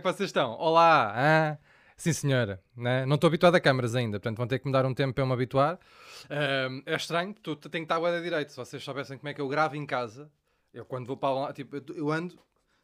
[0.00, 0.52] É que vocês estão?
[0.52, 1.12] Olá!
[1.14, 1.58] Ah,
[1.94, 2.58] sim, senhora.
[2.74, 3.04] Né?
[3.04, 5.22] Não estou habituado a câmaras ainda, portanto vão ter que me dar um tempo para
[5.22, 5.78] eu me habituar.
[6.30, 8.48] Ahm, é estranho, tu, tem que estar a direito.
[8.48, 10.32] Se vocês soubessem como é que eu gravo em casa,
[10.72, 12.38] eu quando vou para lá, tipo, eu ando,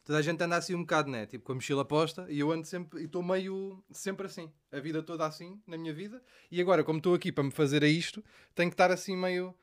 [0.05, 1.25] toda a gente anda assim um bocado, né?
[1.25, 4.79] Tipo, com a mochila posta, e eu ando sempre, e estou meio, sempre assim, a
[4.79, 6.21] vida toda assim, na minha vida.
[6.51, 8.23] E agora, como estou aqui para me fazer a isto,
[8.53, 9.55] tenho que estar assim meio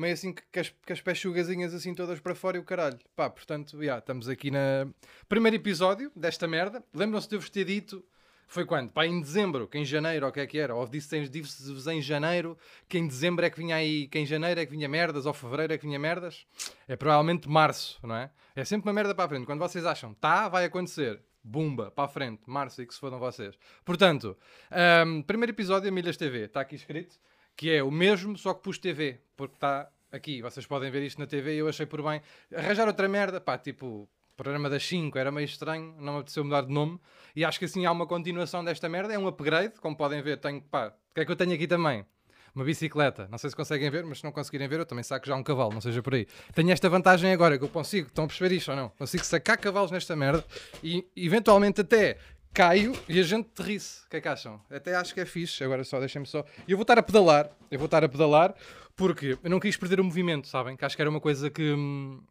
[0.00, 2.98] meio assim que, as, que as pechugazinhas assim todas para fora e o caralho.
[3.16, 4.86] Pá, portanto, já, estamos aqui na
[5.28, 6.82] primeiro episódio desta merda.
[6.94, 8.04] Lembram-se de eu vos ter dito,
[8.46, 8.90] foi quando?
[8.90, 10.74] Pá, em dezembro, que em janeiro, ou o que é que era?
[10.74, 12.56] Ou disse- disse-vos em janeiro,
[12.88, 15.34] que em dezembro é que vinha aí, que em janeiro é que vinha merdas, ou
[15.34, 16.46] fevereiro é que vinha merdas.
[16.86, 18.30] É provavelmente março, não é?
[18.56, 19.44] É sempre uma merda para a frente.
[19.46, 21.20] Quando vocês acham, tá, vai acontecer.
[21.44, 23.54] Bumba, para a frente, março e que se fodam vocês.
[23.84, 24.36] Portanto,
[24.70, 27.16] ahm, primeiro episódio, Milhas TV, está aqui escrito
[27.58, 31.18] que é o mesmo, só que pus TV, porque está aqui, vocês podem ver isto
[31.18, 32.22] na TV e eu achei por bem
[32.54, 36.62] arranjar outra merda, pá, tipo, programa das 5 era meio estranho, não me apeteceu mudar
[36.62, 37.00] de nome,
[37.34, 40.38] e acho que assim há uma continuação desta merda, é um upgrade, como podem ver,
[40.38, 42.06] tenho, pá, o que é que eu tenho aqui também?
[42.54, 45.26] Uma bicicleta, não sei se conseguem ver, mas se não conseguirem ver, eu também saco
[45.26, 46.28] já um cavalo, não seja por aí.
[46.54, 48.88] Tenho esta vantagem agora, que eu consigo, estão a perceber isto ou não?
[48.90, 50.44] Consigo sacar cavalos nesta merda
[50.82, 52.18] e eventualmente até
[52.52, 54.04] caio e a gente terrisse.
[54.06, 54.60] O que é que acham?
[54.70, 55.62] Até acho que é fixe.
[55.62, 56.44] Agora só, deixem-me só.
[56.66, 57.50] Eu vou estar a pedalar.
[57.70, 58.54] Eu vou estar a pedalar
[58.96, 60.76] porque eu não quis perder o movimento, sabem?
[60.76, 62.22] Que acho que era uma coisa que hum,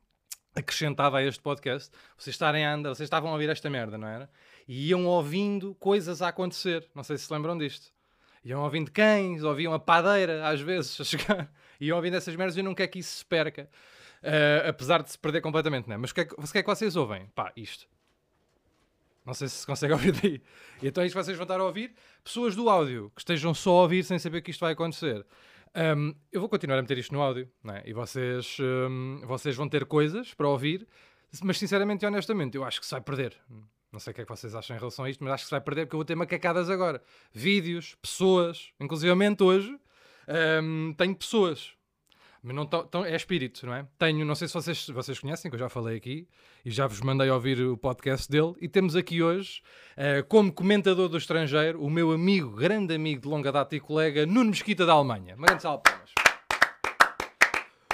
[0.55, 1.91] acrescentava a este podcast.
[2.17, 4.29] Vocês estarem a andar, vocês estavam a ouvir esta merda, não era?
[4.67, 6.85] E iam ouvindo coisas a acontecer.
[6.93, 7.87] Não sei se se lembram disto.
[8.43, 11.51] Iam ouvindo cães, ouviam a padeira às vezes a chegar.
[11.79, 13.69] Iam ouvindo essas merdas e eu não quero que isso se perca.
[14.23, 15.97] Ah, apesar de se perder completamente, não é?
[15.97, 17.27] Mas o que, é que, o que é que vocês ouvem?
[17.35, 17.87] Pá, isto.
[19.27, 20.41] Não sei se se consegue ouvir daí.
[20.81, 21.93] Então é isto que vocês vão estar a ouvir.
[22.23, 25.25] Pessoas do áudio que estejam só a ouvir sem saber que isto vai acontecer.
[25.75, 27.83] Hum, eu vou continuar a meter isto no áudio, é?
[27.85, 30.87] E vocês, hum, vocês vão ter coisas para ouvir,
[31.43, 33.37] mas sinceramente e honestamente, eu acho que se vai perder.
[33.91, 35.49] Não sei o que é que vocês acham em relação a isto, mas acho que
[35.49, 37.03] se vai perder porque eu vou ter macacadas agora.
[37.33, 39.77] Vídeos, pessoas, inclusivamente hoje,
[40.63, 41.73] hum, tenho pessoas.
[42.47, 43.85] Mas não tão, tão- é espírito, não é?
[43.99, 46.25] Tenho, não sei se vocês, vocês conhecem, que eu já falei aqui
[46.63, 48.53] e já vos mandei ouvir o podcast dele.
[48.61, 49.61] E temos aqui hoje,
[49.97, 54.25] eh, como comentador do estrangeiro, o meu amigo, grande amigo de longa data e colega,
[54.25, 55.35] Nuno Mesquita da Alemanha.
[55.35, 56.11] Uma grande salva de palmas.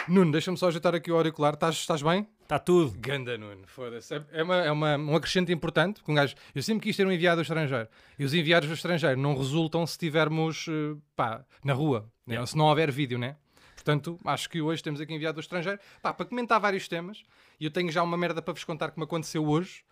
[0.08, 1.54] Nuno, deixa-me só ajeitar aqui o auricular.
[1.56, 2.28] Estás, estás bem?
[2.44, 2.94] Está tudo.
[3.00, 4.14] Ganda Nuno, foda-se.
[4.14, 7.08] É- É, uma, é uma, um acrescente importante, porque um gajo, eu sempre quis ter
[7.08, 7.88] um enviado do estrangeiro.
[8.20, 12.34] E os enviados do estrangeiro não resultam se estivermos eh, pá, na rua, né?
[12.36, 12.46] Yeah.
[12.46, 13.38] se não houver vídeo, né?
[13.84, 17.24] Portanto, acho que hoje temos aqui enviado do estrangeiro pá, para comentar vários temas.
[17.60, 19.84] E eu tenho já uma merda para vos contar que me aconteceu hoje.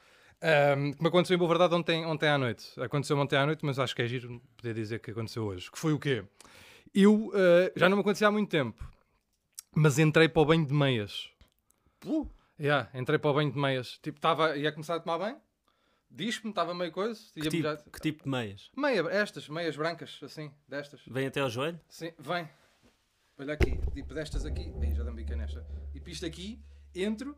[0.42, 2.68] ahm, que me aconteceu em boa verdade ontem, ontem à noite.
[2.82, 5.70] Aconteceu ontem à noite, mas acho que é giro poder dizer que aconteceu hoje.
[5.70, 6.24] Que foi o quê?
[6.94, 8.84] Eu eh, já não me acontecia há muito tempo,
[9.76, 11.30] mas entrei para o banho de meias.
[12.06, 12.28] Uh,
[12.60, 13.98] Yeah, entrei para o banho de meias.
[14.04, 15.38] Tipo, estava, ia começar a tomar banho,
[16.10, 17.20] diz-me, estava meio coisa.
[17.34, 18.70] que, tipo, já- que tipo de meias?
[18.78, 21.02] Meia, estas, meias brancas, assim, destas.
[21.08, 21.80] Vem até ao joelho?
[21.90, 22.48] Sim, vem.
[23.42, 24.72] Olha aqui, tipo destas aqui.
[24.80, 25.66] Aí já dá-me bica nesta.
[25.96, 26.62] E isto aqui,
[26.94, 27.36] entro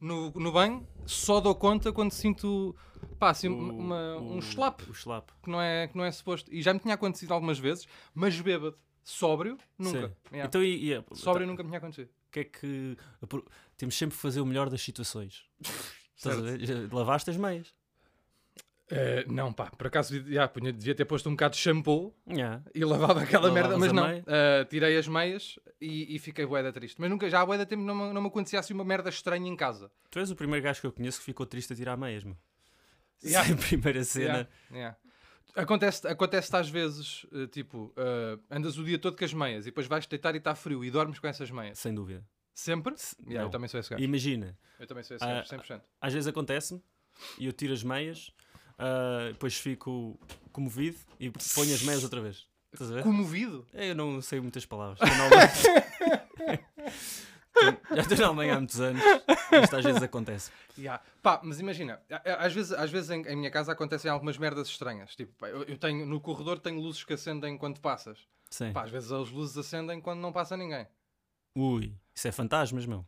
[0.00, 2.74] no, no banho, só dou conta quando sinto,
[3.20, 5.30] pá, assim, O- uma, o- um slap, O slap.
[5.42, 6.52] que não, é, que não é suposto.
[6.52, 8.76] E já me tinha acontecido algumas vezes, mas bêbado.
[9.04, 10.16] Sóbrio, nunca.
[10.32, 10.48] Yeah.
[10.48, 12.08] Então, e, e, Sóbrio nunca me tinha acontecido.
[12.32, 12.96] que é que.
[13.76, 15.44] Temos sempre que fazer o melhor das situações.
[16.16, 16.58] Estás a Certo.
[16.58, 16.66] ver?
[16.66, 17.72] Já Lavaste as meias.
[18.90, 22.62] Eh, não, pá, por acaso yeah, punha- devia ter posto um bocado de shampoo Yeah.
[22.74, 24.18] e lavava aquela Lavavas merda, mas não.
[24.20, 27.00] Uh, tirei as meias e, e fiquei bué da triste.
[27.00, 29.08] Mas nunca, já há bué da tempo não, me- não me acontecia assim uma merda
[29.08, 29.90] estranha em casa.
[30.10, 32.36] Tu és o primeiro gajo que eu conheço que ficou triste a tirar meias, meu.
[33.24, 33.46] Yeah.
[33.46, 34.48] Sem a primeira cena.
[34.70, 34.96] Yeah.
[35.54, 39.70] Acontece, acontece às vezes, uh, tipo, uh, andas o dia todo com as meias e
[39.70, 41.78] depois vais deitar e está frio e dormes com essas meias.
[41.78, 42.22] Sem dúvida.
[42.52, 42.94] Sempre?
[42.98, 44.02] Se- Yeah, eu também sou esse gajo.
[44.02, 45.80] Imagina, Eu também sou esse Ah, gajo, 100%.
[46.00, 46.82] às vezes acontece-me
[47.38, 48.32] e eu tiro as meias,
[48.78, 50.18] ah, depois fico
[50.52, 52.46] comovido e ponho as meias outra vez.
[52.72, 53.02] Estás a ver?
[53.02, 53.66] Comovido?
[53.72, 54.98] É, Eu não sei muitas palavras.
[57.94, 59.00] Já estou na Alemanha há muitos anos.
[59.62, 60.50] Isto às vezes acontece.
[60.76, 61.02] Yeah.
[61.22, 62.00] Pá, mas imagina,
[62.38, 65.14] às vezes, às vezes em, em minha casa acontecem algumas merdas estranhas.
[65.14, 68.18] Tipo, pá, eu, eu tenho, no corredor tenho luzes que acendem quando passas.
[68.50, 68.72] Sim.
[68.72, 70.86] Pá, às vezes as luzes acendem quando não passa ninguém.
[71.54, 73.06] Ui, isso é fantasmas, meu.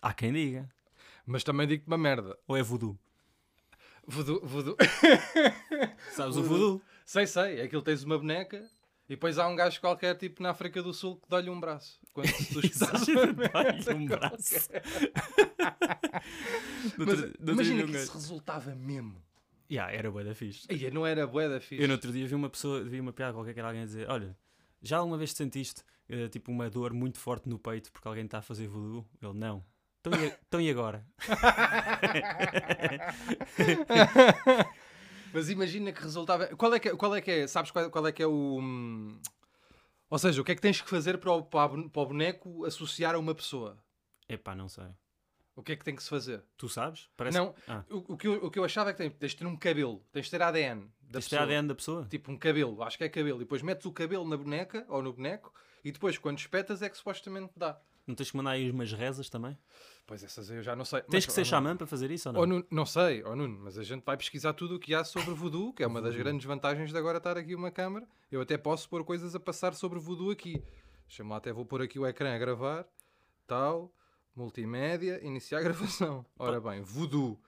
[0.00, 0.68] Há quem diga.
[1.24, 2.36] Mas também digo-te uma merda.
[2.48, 2.98] Ou é voodoo?
[4.06, 4.76] Voodoo, voodoo.
[6.12, 6.82] Sabes o voodoo?
[7.04, 7.60] sei, sei.
[7.60, 8.68] É aquilo tens uma boneca
[9.06, 12.00] e depois há um gajo qualquer, tipo na África do Sul, que dá-lhe um braço.
[12.12, 12.60] Quando tu
[13.12, 14.70] uma Dá-lhe um braço.
[16.96, 19.22] Mas imagina que isso resultava mesmo.
[19.70, 20.66] Yeah, era bué da fixe.
[20.70, 21.82] Aí não era bué da fixe.
[21.82, 23.86] Eu no outro dia vi uma pessoa, vi uma piada qualquer que era alguém a
[23.86, 24.36] dizer: Olha,
[24.82, 28.38] já alguma vez sentiste eh, tipo uma dor muito forte no peito porque alguém está
[28.38, 29.06] a fazer voodoo?
[29.22, 29.64] Ele não.
[30.04, 31.06] Então e, então e agora?
[35.32, 36.48] Mas imagina que resultava.
[36.56, 38.58] Qual é que é, qual é, que é sabes qual, qual é que é o.
[38.60, 39.18] hum,
[40.10, 43.14] Ou seja, o que é que tens que fazer para o, para o boneco associar
[43.14, 43.78] a uma pessoa?
[44.28, 44.86] Epá, não sei.
[45.54, 46.42] O que é que tem que se fazer?
[46.56, 47.08] Tu sabes?
[47.16, 47.36] Parece...
[47.38, 49.46] Não, Ah, o, o que eu, o que eu achava é que tens de ter
[49.46, 51.42] um cabelo, tens de ter ADN da é pessoa.
[51.42, 52.06] ADN da pessoa?
[52.10, 53.38] Tipo um cabelo, acho que é cabelo.
[53.38, 55.52] E depois metes o cabelo na boneca ou no boneco
[55.84, 57.78] e depois quando espetas é que supostamente dá.
[58.06, 59.56] Não tens que mandar aí umas rezas também?
[60.06, 61.00] Pois essas aí eu já não sei.
[61.02, 62.40] Tens Mas, que ser xamã para fazer isso ou não?
[62.40, 65.04] Ou Nuno, não sei, ó Nuno, mas a gente vai pesquisar tudo o que há
[65.04, 68.06] sobre voodoo, que é uma das grandes vantagens de agora estar aqui uma câmara.
[68.30, 70.62] Eu até posso pôr coisas a passar sobre voodoo aqui.
[71.20, 72.86] Lá, até vou pôr aqui o ecrã a gravar.
[73.46, 73.94] Tal,
[74.34, 76.26] multimédia, iniciar a gravação.
[76.38, 77.40] Ora bem, voodoo.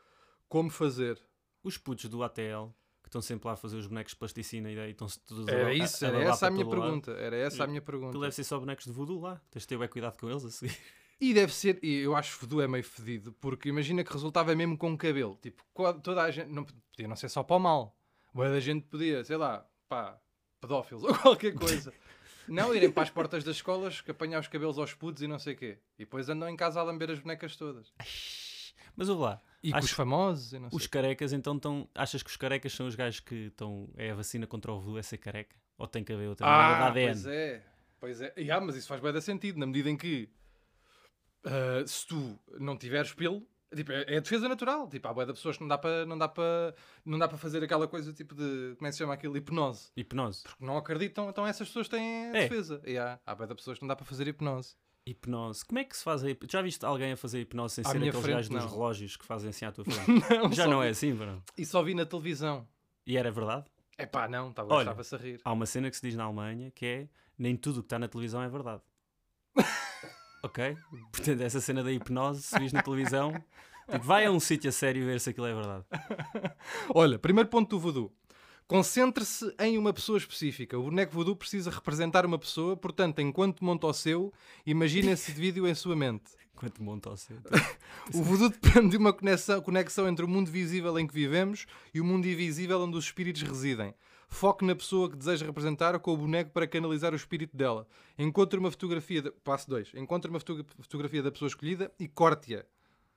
[0.48, 1.20] Como fazer?
[1.62, 2.68] Os putos do ATL,
[3.14, 5.68] estão sempre lá a fazer os bonecos de plasticina e daí estão-se todos a- Era
[5.68, 6.82] a- isso, a era babar essa a minha todo lado.
[6.82, 7.10] pergunta.
[7.12, 8.18] Era essa a minha pergunta.
[8.18, 9.40] deve ser só bonecos de voodoo lá.
[9.50, 10.76] Tens de ter bem cuidado com eles a seguir.
[11.20, 14.54] E deve ser, e eu acho que voodoo é meio fedido, porque imagina que resultava
[14.54, 15.38] mesmo com cabelo.
[15.40, 15.62] Tipo,
[16.02, 17.96] toda a gente, não podia não ser só para o mal.
[18.34, 20.20] Boa da gente podia, sei lá, pá,
[20.60, 21.92] pedófilos ou qualquer coisa.
[22.48, 25.38] Não irem para as portas das escolas, que apanhar os cabelos aos putos e não
[25.38, 25.78] sei o quê.
[25.96, 27.92] E depois andam em casa a lamber as bonecas todas.
[28.96, 30.76] Mas ouve lá, E com Acho- os famosos e não sei.
[30.76, 31.88] os carecas então estão.
[31.94, 33.88] Achas que os carecas são os gajos que estão.
[33.96, 35.56] É a vacina contra o voodoo, é ser careca?
[35.78, 37.06] Ou tem que haver outra Ah, ADN?
[37.14, 37.62] pois é.
[37.98, 38.32] Pois é.
[38.36, 40.28] E, ah, mas isso faz bem sentido, na medida em que
[41.44, 44.88] ah, se tu não tiveres pelo, tipo, é, é a defesa natural.
[44.88, 46.74] Tipo, há bué de pessoas que não dá para não dá para
[47.04, 49.90] não dá para fazer aquela coisa tipo de como é que se chama aquilo hipnose.
[49.96, 50.42] Hipnose.
[50.42, 52.48] Porque não acreditam, então essas pessoas têm a É.
[52.48, 52.80] defesa.
[52.86, 54.74] E há, há bué de pessoas que não dá para fazer hipnose.
[55.06, 55.64] Hipnose.
[55.64, 56.52] Como é que se faz a hipnose?
[56.52, 58.70] Já viste alguém a fazer hipnose sem À ser aqueles frente, gajos dos não.
[58.70, 60.08] relógios que fazem assim à tua frente?
[60.30, 61.42] Não, Já não vi- é assim, bro.
[61.58, 62.66] E só vi na televisão.
[63.06, 63.66] E era verdade?
[63.98, 64.90] É pá, não, tá, Olha.
[64.92, 65.40] a rir.
[65.44, 67.08] Há uma cena que se diz na Alemanha que é
[67.38, 68.82] nem tudo o que está na televisão é verdade.
[70.42, 70.76] ok?
[71.12, 73.32] Portanto, essa cena da hipnose, se vis na televisão,
[73.90, 75.84] tipo, vai a um sítio a sério ver se aquilo é verdade.
[76.94, 78.12] Olha, primeiro ponto do voodoo.
[78.66, 80.78] Concentre-se em uma pessoa específica.
[80.78, 84.32] O boneco voodoo precisa representar uma pessoa, portanto, enquanto monta o seu,
[84.64, 86.30] imagine esse vídeo em sua mente.
[86.54, 87.36] Enquanto monta o seu.
[88.14, 92.00] O voodoo depende de uma conexão, conexão entre o mundo visível em que vivemos e
[92.00, 93.92] o mundo invisível onde os espíritos residem.
[94.28, 97.88] Foque na pessoa que deseja representar com o boneco para canalizar o espírito dela.
[98.16, 99.20] Encontre uma fotografia.
[99.20, 99.30] De...
[99.32, 99.94] Passo 2.
[99.94, 102.64] Encontre uma fotogra- fotografia da pessoa escolhida e corte-a.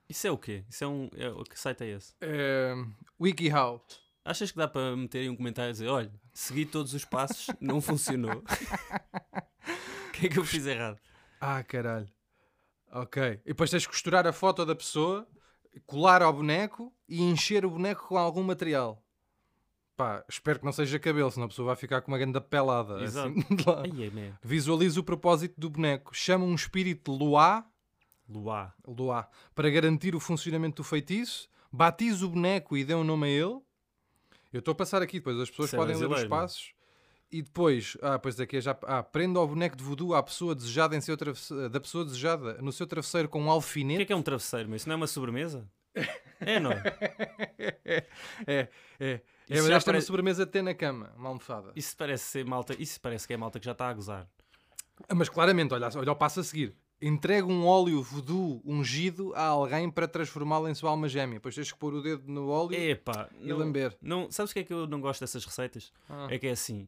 [0.09, 0.63] Isso é o quê?
[0.67, 1.07] Isso é um.
[1.15, 2.13] É, que site é esse?
[2.19, 2.73] É...
[3.19, 3.85] WikiHow.
[4.27, 7.47] Achas que dá para meter aí um comentário e dizer: olha, segui todos os passos,
[7.61, 8.43] não funcionou.
[10.07, 10.97] O que é que eu fiz errado?
[11.39, 12.07] Ah, caralho.
[12.91, 13.21] Ok.
[13.45, 15.27] E depois tens de costurar a foto da pessoa,
[15.85, 19.05] colar ao boneco e encher o boneco com algum material.
[19.95, 22.99] Pá, espero que não seja cabelo, senão a pessoa vai ficar com uma grande pelada.
[23.03, 23.29] Exato.
[23.37, 23.83] assim, lá.
[23.83, 24.37] Ai, é mesmo.
[24.41, 26.15] Visualize o propósito do boneco.
[26.15, 27.63] Chama um espírito Luá,
[28.27, 28.73] Luá.
[28.87, 31.47] Luá para garantir o funcionamento do feitiço.
[31.71, 33.66] Batize o boneco e dê um nome a ele.
[34.53, 36.37] Eu estou a passar aqui, depois as pessoas Isso é podem ler os brasileiro, é?
[36.39, 36.71] passos.
[37.29, 38.77] E depois, ah, pois daqui é já.
[38.83, 42.53] Ah, prenda ao boneco de voodoo à pessoa desejada em seu travesse- da pessoa desejada
[42.61, 44.05] no seu travesseiro com um O que é alfinete.
[44.05, 44.69] que é um travesseiro?
[44.69, 45.69] Mas isso não é uma sobremesa?
[46.39, 46.83] É, não é?
[47.87, 48.07] é,
[48.47, 48.67] é.
[48.99, 51.71] É, Isso mas já esta é uma sobremesa ter na cama, uma almofada.
[51.75, 52.75] Isso parece ser malta.
[52.81, 54.27] Isso parece que é malta que já está a gozar.
[55.09, 56.75] Ah, Mas claramente, olha, olha o passo a seguir.
[57.01, 61.35] Entrega um óleo voodoo ungido a alguém para transformá-lo em sua alma gêmea.
[61.35, 63.95] Depois tens que pôr o dedo no óleo Epá, e não, lamber.
[64.01, 65.91] não, sabes o que é que eu não gosto dessas receitas?
[66.09, 66.27] Ah.
[66.29, 66.87] É que é assim.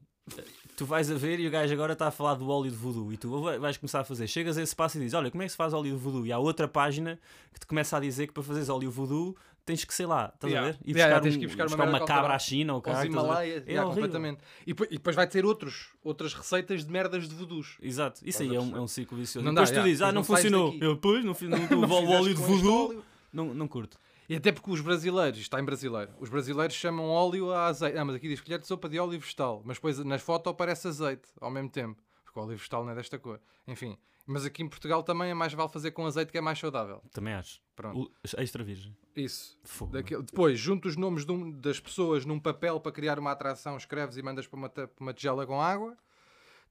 [0.77, 3.11] Tu vais a ver e o gajo agora está a falar do óleo de voodoo
[3.11, 4.27] e tu vai- vais começar a fazer.
[4.27, 6.25] Chegas a esse passo e dizes: Olha, como é que se faz óleo de voodoo?
[6.25, 7.19] E há outra página
[7.51, 9.35] que te começa a dizer que para fazeres óleo voodoo
[9.69, 10.69] tens que, sei lá, estás Yeah.
[10.69, 10.79] a ver?
[10.87, 13.07] Yeah, buscar, tens um- buscar uma buscar uma merda cabra à China ou Aos caralho,
[13.09, 13.29] estás a ver?
[13.33, 14.41] Himalaias, É yeah, completamente.
[14.63, 17.77] E depois, e depois vai ter outros, outras receitas de merdas de voodoos.
[17.81, 19.45] Exato, isso aí é um, é um ciclo vicioso.
[19.45, 20.89] Não Depois dá, tu yeah, dizes: Ah, depois não não funcionou.
[20.89, 23.03] Eu, pois, não, fiz- não, o Não óleo de óleo.
[23.31, 23.97] Não, não curto.
[24.27, 27.97] E até porque os brasileiros, isto está em brasileiro, os brasileiros chamam óleo a azeite.
[27.97, 29.61] Ah, mas aqui diz colher de sopa de óleo vegetal.
[29.65, 32.01] Mas depois na foto aparece azeite ao mesmo tempo.
[32.23, 33.39] Porque o óleo vegetal não é desta cor.
[33.67, 33.97] Enfim.
[34.31, 37.01] Mas aqui em Portugal também é mais vale fazer com azeite que é mais saudável.
[37.11, 37.59] Também acho.
[37.75, 38.01] Pronto.
[38.03, 38.95] O- extra virgem.
[39.15, 39.57] Isso.
[39.63, 39.91] Fogo.
[39.93, 44.17] Daquele- Depois, junta os nomes um- das pessoas num papel para criar uma atração, escreves
[44.17, 45.97] e mandas para uma, para uma tigela com água.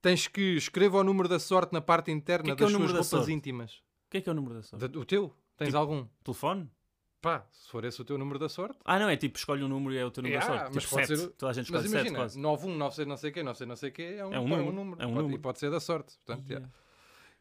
[0.01, 2.73] Tens que escreva o número da sorte na parte interna Que é que é das
[2.73, 3.31] o suas roupas sorte?
[3.33, 3.73] íntimas.
[4.07, 4.87] O que é que é o número da sorte?
[4.87, 5.33] Da- o teu?
[5.57, 6.07] Tens Tipo- algum?
[6.23, 6.71] Telefone?
[7.21, 8.79] Pá, se for esse o teu número da sorte.
[8.85, 10.75] Ah, não, é tipo, escolhe um número e é o teu número Yeah, da sorte.
[10.75, 11.19] mas Tipo, pode sete.
[11.19, 12.39] ser- Toda a gente Mas escolhe 7 imagina, quase.
[12.39, 14.43] 91, 96 não sei o quê, 96 não sei o quê, é um, É um
[14.43, 15.01] pá, número, número.
[15.01, 15.35] é um Pode- número.
[15.37, 16.17] E pode ser da sorte.
[16.25, 16.69] Portanto, yeah.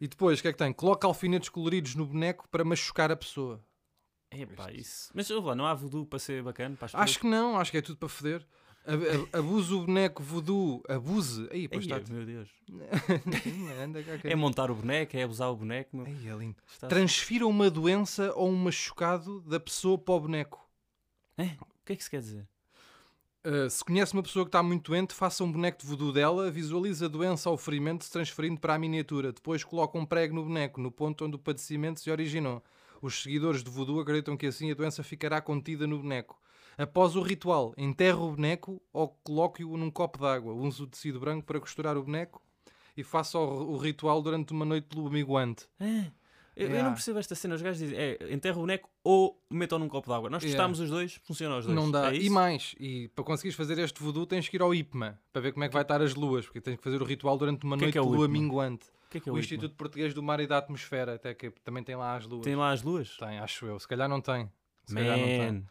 [0.01, 0.73] E depois, o que é que tem?
[0.73, 3.65] Coloca alfinetes coloridos no boneco para machucar a pessoa.
[4.31, 5.11] Epá, isso.
[5.15, 7.17] Mas lá, não há voodoo para ser bacana para Acho pessoas?
[7.17, 8.47] que não, acho que é tudo para foder.
[8.87, 11.49] ab- ab- abuse o boneco voodoo, abuse.
[11.51, 12.13] Aí, pois Ei, está.
[12.13, 12.49] meu Deus.
[14.25, 15.97] É montar o boneco, é abusar o boneco.
[15.97, 16.07] meu.
[16.07, 16.57] Ei, é lindo.
[16.71, 20.69] Está- Transfira uma doença ou um machucado da pessoa para o boneco.
[21.37, 21.45] É?
[21.61, 22.47] O que é que isso quer dizer?
[23.49, 26.51] Uh, se conhece uma pessoa que está muito doente, faça um boneco de voodoo dela,
[26.51, 29.33] visualiza a doença ou o ferimento se transferindo para a miniatura.
[29.33, 32.63] Depois coloca um prego no boneco, no ponto onde o padecimento se originou.
[33.01, 36.39] Os seguidores de voodoo acreditam que assim a doença ficará contida no boneco.
[36.77, 40.53] Após o ritual, enterra o boneco ou coloque-o num copo de água.
[40.53, 42.43] Use o tecido branco para costurar o boneco
[42.95, 45.67] e faça o, ritual durante uma noite luminguante.
[45.81, 46.11] É.
[46.59, 47.55] Eu, eu não percebo esta cena.
[47.55, 50.29] Os gajos dizem, é, enterra o boneco ou metam num copo de água.
[50.29, 51.77] Nós testámos os dois, funciona os dois.
[51.77, 52.13] Não dá.
[52.13, 55.41] É e mais, e para conseguires fazer este voodoo tens que ir ao IPMA para
[55.43, 57.65] ver como é que vai estar as luas, porque tens que fazer o ritual durante
[57.65, 58.39] uma O que é noite é de lua IPMA?
[58.39, 58.87] minguante.
[59.07, 61.33] O que é que é o, o Instituto Português do Mar e da Atmosfera, até
[61.33, 62.45] que também tem lá as luas.
[62.45, 63.17] Tem lá as luas?
[63.17, 63.79] Tem, acho eu.
[63.79, 64.51] Se calhar não tem.
[64.85, 65.53] Se calhar não tem.
[65.53, 65.63] Man,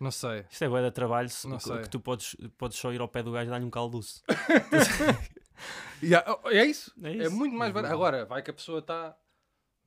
[0.00, 0.44] Não sei.
[0.50, 1.78] isto é de trabalho se- Não que, sei.
[1.80, 4.22] que tu podes, podes só ir ao pé do gajo e dar-lhe um calduço.
[6.02, 6.92] Yeah, oh, é isso.
[7.02, 7.34] É É, isso.
[7.34, 7.92] muito mais barato.
[7.92, 9.16] Agora, vai que a pessoa está.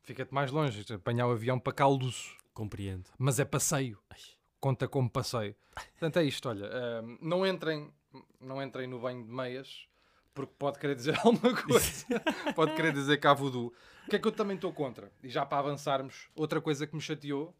[0.03, 0.85] Fica-te mais longe.
[0.93, 2.35] Apanhar o avião para Calduço.
[2.53, 3.09] Compreendo.
[3.17, 3.97] Mas é passeio.
[4.09, 4.19] Ai.
[4.59, 5.55] Conta como passeio.
[5.91, 6.49] Portanto, é isto.
[6.49, 7.91] Olha, ahm, não, entrem,
[8.39, 9.87] não entrem no banho de meias.
[10.33, 12.05] Porque pode querer dizer alguma coisa.
[12.55, 13.73] pode querer dizer que há voodoo.
[14.05, 15.11] O que é que eu também estou contra?
[15.23, 17.55] E já para avançarmos, outra coisa que me chateou.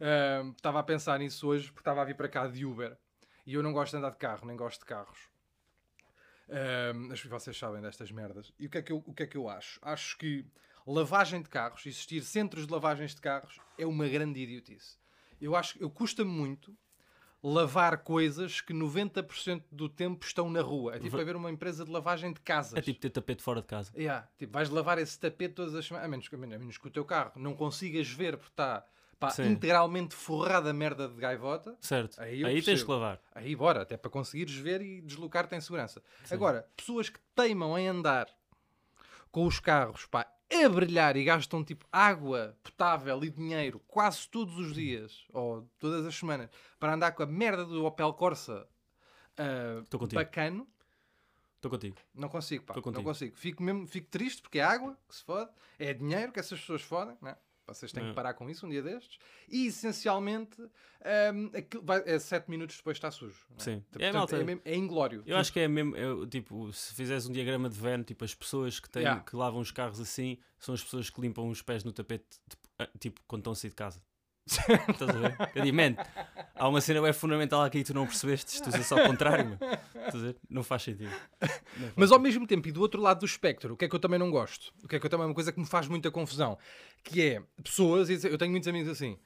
[0.00, 2.96] ahm, Estava a pensar nisso hoje porque estava a vir para cá de Uber.
[3.46, 5.30] E eu não gosto de andar de carro, nem gosto de carros.
[6.48, 8.52] Ahm, acho que vocês sabem destas merdas.
[8.58, 9.78] E o que, é que eu, o que é que eu acho?
[9.82, 10.44] Acho que
[10.86, 14.96] lavagem de carros, existir centros de lavagens de carros, é uma grande idiotice.
[15.40, 16.76] Eu acho que custa-me muito
[17.42, 20.96] lavar coisas que 90% do tempo estão na rua.
[20.96, 22.74] É tipo haver uma empresa de lavagem de casas.
[22.74, 23.92] É tipo ter tapete fora de casa.
[23.96, 26.86] Yeah, tipo, vais lavar esse tapete todas as semanas, a menos, que- a menos que
[26.88, 28.84] o teu carro não consigas ver porque está
[29.18, 29.50] pá, Sim.
[29.52, 31.76] integralmente forrada a merda de gaivota.
[31.80, 32.20] Certo.
[32.20, 33.20] Aí Aí, tens que lavar.
[33.34, 36.02] Aí bora, até para conseguires ver e deslocar-te em segurança.
[36.30, 38.26] Agora, pessoas que teimam em andar
[39.30, 44.56] com os carros pá, a brilhar e gastam tipo água potável e dinheiro quase todos
[44.58, 46.48] os dias ou todas as semanas
[46.78, 48.66] para andar com a merda do Opel Corsa
[49.82, 50.20] Estou contigo.
[50.22, 50.66] bacano,
[51.56, 51.96] Estou contigo.
[52.14, 53.36] não consigo, pá, não consigo.
[53.36, 56.82] Fico, mesmo, fico triste porque é água que se fode, é dinheiro que essas pessoas
[56.82, 57.38] fodem, não é?
[57.66, 58.08] Vocês têm É.
[58.08, 59.18] que parar com isso um dia destes.
[59.48, 60.56] E essencialmente,
[61.56, 63.46] aquilo vai, é 7 minutos depois está sujo.
[63.58, 63.62] é?
[63.62, 63.80] Sim.
[63.90, 64.36] Portanto, É, malta.
[64.36, 65.22] é, mesmo- é inglório.
[65.26, 68.34] Eu acho que é mesmo, eu, tipo, se fizeres um diagrama de Venn, tipo, as
[68.34, 69.22] pessoas que, têm, Yeah.
[69.22, 72.68] que lavam os carros assim são as pessoas que limpam os pés no tapete, tipo,
[72.78, 74.00] ah, tipo quando estão a sair de casa.
[74.46, 75.36] Estás a ver?
[75.54, 75.96] Eu digo, man,
[76.54, 79.44] há uma cena bem fundamental aqui que tu não percebeste, tu usas só ao contrário,
[79.44, 79.58] meu.
[79.60, 80.36] Estás a ver?
[80.48, 81.10] Não faz sentido.
[81.10, 83.88] Não faz Mas ao mesmo tempo, e do outro lado do espectro, o que é
[83.88, 84.72] que eu também não gosto?
[84.84, 86.56] O que é que eu também é uma coisa que me faz muita confusão,
[87.02, 89.18] que é pessoas, eu tenho muitos amigos assim,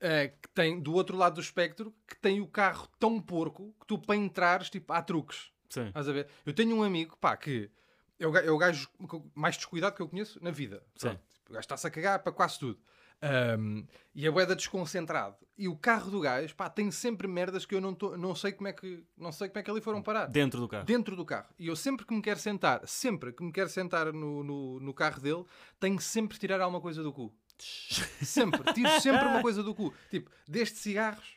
[0.00, 3.86] eh, que têm do outro lado do espectro, que têm o carro tão porco que
[3.86, 5.52] tu para entrares, tipo, há truques.
[5.70, 5.86] Sim.
[5.86, 6.28] Estás a ver?
[6.44, 7.70] Eu tenho um amigo, pá, que
[8.18, 8.88] é o, é o gajo
[9.34, 10.82] mais descuidado que eu conheço na vida.
[10.96, 11.08] Sim.
[11.08, 11.20] Pronto.
[11.48, 12.78] O gajo está-se a cagar para quase tudo.
[13.24, 15.36] Ahm, e a boeda desconcentrado.
[15.56, 18.52] E o carro do gajo, pá, tem sempre merdas que eu não, tô, não sei
[18.52, 20.26] como é que não sei como é que ali foram parar.
[20.26, 20.84] Dentro do carro.
[20.84, 21.48] Dentro do carro.
[21.58, 24.92] E eu sempre que me quero sentar, sempre que me quero sentar no, no, no
[24.92, 25.44] carro dele,
[25.80, 27.32] tenho sempre que tirar alguma coisa do cu.
[28.20, 28.72] Sempre.
[28.72, 29.94] Tiro sempre uma coisa do cu.
[30.10, 31.36] Tipo, desde cigarros,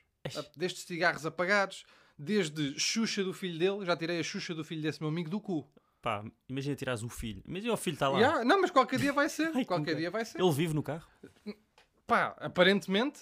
[0.55, 1.85] desde cigarros apagados,
[2.17, 5.39] desde Xuxa do filho dele, já tirei a Xuxa do filho desse meu amigo do
[5.39, 5.71] cu.
[6.01, 7.43] Pá, imagina tirares o filho.
[7.45, 8.17] Imagina o filho está lá.
[8.17, 9.51] Yeah, não, mas qualquer dia vai ser.
[9.53, 10.41] Ai, qualquer dia vai ser.
[10.41, 11.07] Ele vive no carro.
[12.07, 13.19] Pá, aparentemente.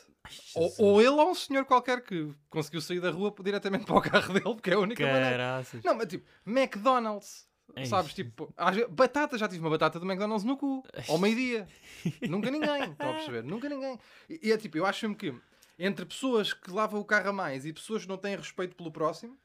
[0.55, 4.01] Ou, ou ele ou um senhor qualquer que conseguiu sair da rua diretamente para o
[4.01, 5.29] carro dele, porque é a única maneira.
[5.31, 5.83] Caraças.
[5.83, 7.47] Não, mas tipo, McDonald's.
[7.85, 11.67] Sabes, tipo, às vezes- batata, já tive uma batata do McDonald's no cu, ao meio-dia.
[12.29, 13.43] Nunca ninguém, estão a perceber?
[13.43, 13.99] Nunca ninguém.
[14.29, 15.33] E, e é tipo, eu acho mesmo que
[15.77, 18.91] entre pessoas que lavam o carro a mais e pessoas que não têm respeito pelo
[18.91, 19.37] próximo,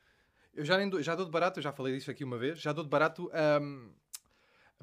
[0.55, 2.61] eu já, nem dou, já dou de barato, eu já falei disso aqui uma vez,
[2.61, 3.31] já dou de barato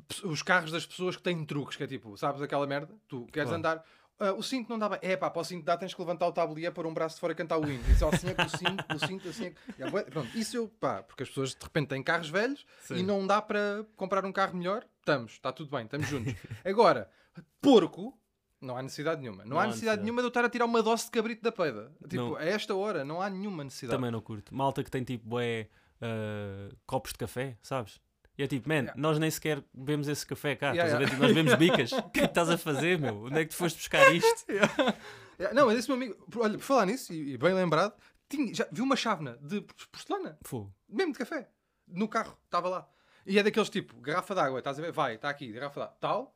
[0.08, 2.94] pe- os carros das pessoas que têm truques, que é tipo, sabes aquela merda?
[3.08, 3.60] Tu queres Claro.
[3.60, 3.86] andar.
[4.20, 5.00] Ah, o cinto não dá bem.
[5.02, 7.22] É pá, para o cinto dá, tens que levantar o tabuleiro, pôr um braço de
[7.22, 7.84] fora e cantar o hino.
[7.90, 9.90] E só assim é que o cinto, o cinto assim é que...
[9.92, 12.96] Bué- Pronto, isso eu, pá, porque as pessoas de repente têm carros velhos Sim.
[12.96, 14.86] e não dá para comprar um carro melhor.
[15.00, 16.34] Estamos, está tudo bem, estamos juntos.
[16.66, 17.10] Agora,
[17.62, 18.18] porco,
[18.60, 19.44] não há necessidade nenhuma.
[19.44, 20.02] Não, Não há necessidade necessidade.
[20.04, 21.92] nenhuma de eu estar a tirar uma dose de cabrito da peida.
[22.10, 22.36] Tipo, Não.
[22.38, 23.98] a esta hora não há nenhuma necessidade.
[23.98, 24.54] Também não curto.
[24.54, 25.70] Malta que tem tipo bué,
[26.02, 28.00] ah, copos de café, sabes?
[28.38, 28.94] E é tipo, man, Yeah.
[28.96, 30.72] nós nem sequer bebemos esse café cá.
[30.72, 31.04] Yeah, a ver?
[31.06, 31.10] yeah.
[31.10, 31.92] Tipo, nós bebemos bicas.
[31.92, 33.24] O que é que estás a fazer, meu?
[33.26, 34.46] Onde é que tu foste buscar isto?
[35.54, 37.94] Não, mas esse meu amigo, olha, por falar nisso, e, e bem lembrado,
[38.30, 40.74] tinha, já viu uma chávena de porcelana, Fogo.
[40.90, 41.50] mesmo de café,
[41.88, 42.90] no carro, estava lá.
[43.26, 44.92] E é daqueles tipo, garrafa d'água, estás a ver?
[44.92, 46.36] Vai, está aqui, garrafa d'água, tal,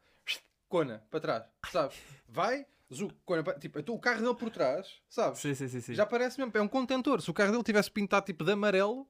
[0.70, 1.98] cona, para trás, sabes?
[2.28, 3.58] Vai, zuc, cona, para...
[3.60, 5.40] tipo, então o carro dele por trás, sabes?
[5.40, 5.82] Sim, sim, sim.
[5.82, 5.94] sim.
[5.94, 7.22] Já parece mesmo, é um contentor.
[7.22, 9.08] Se o carro dele tivesse pintado tipo de amarelo,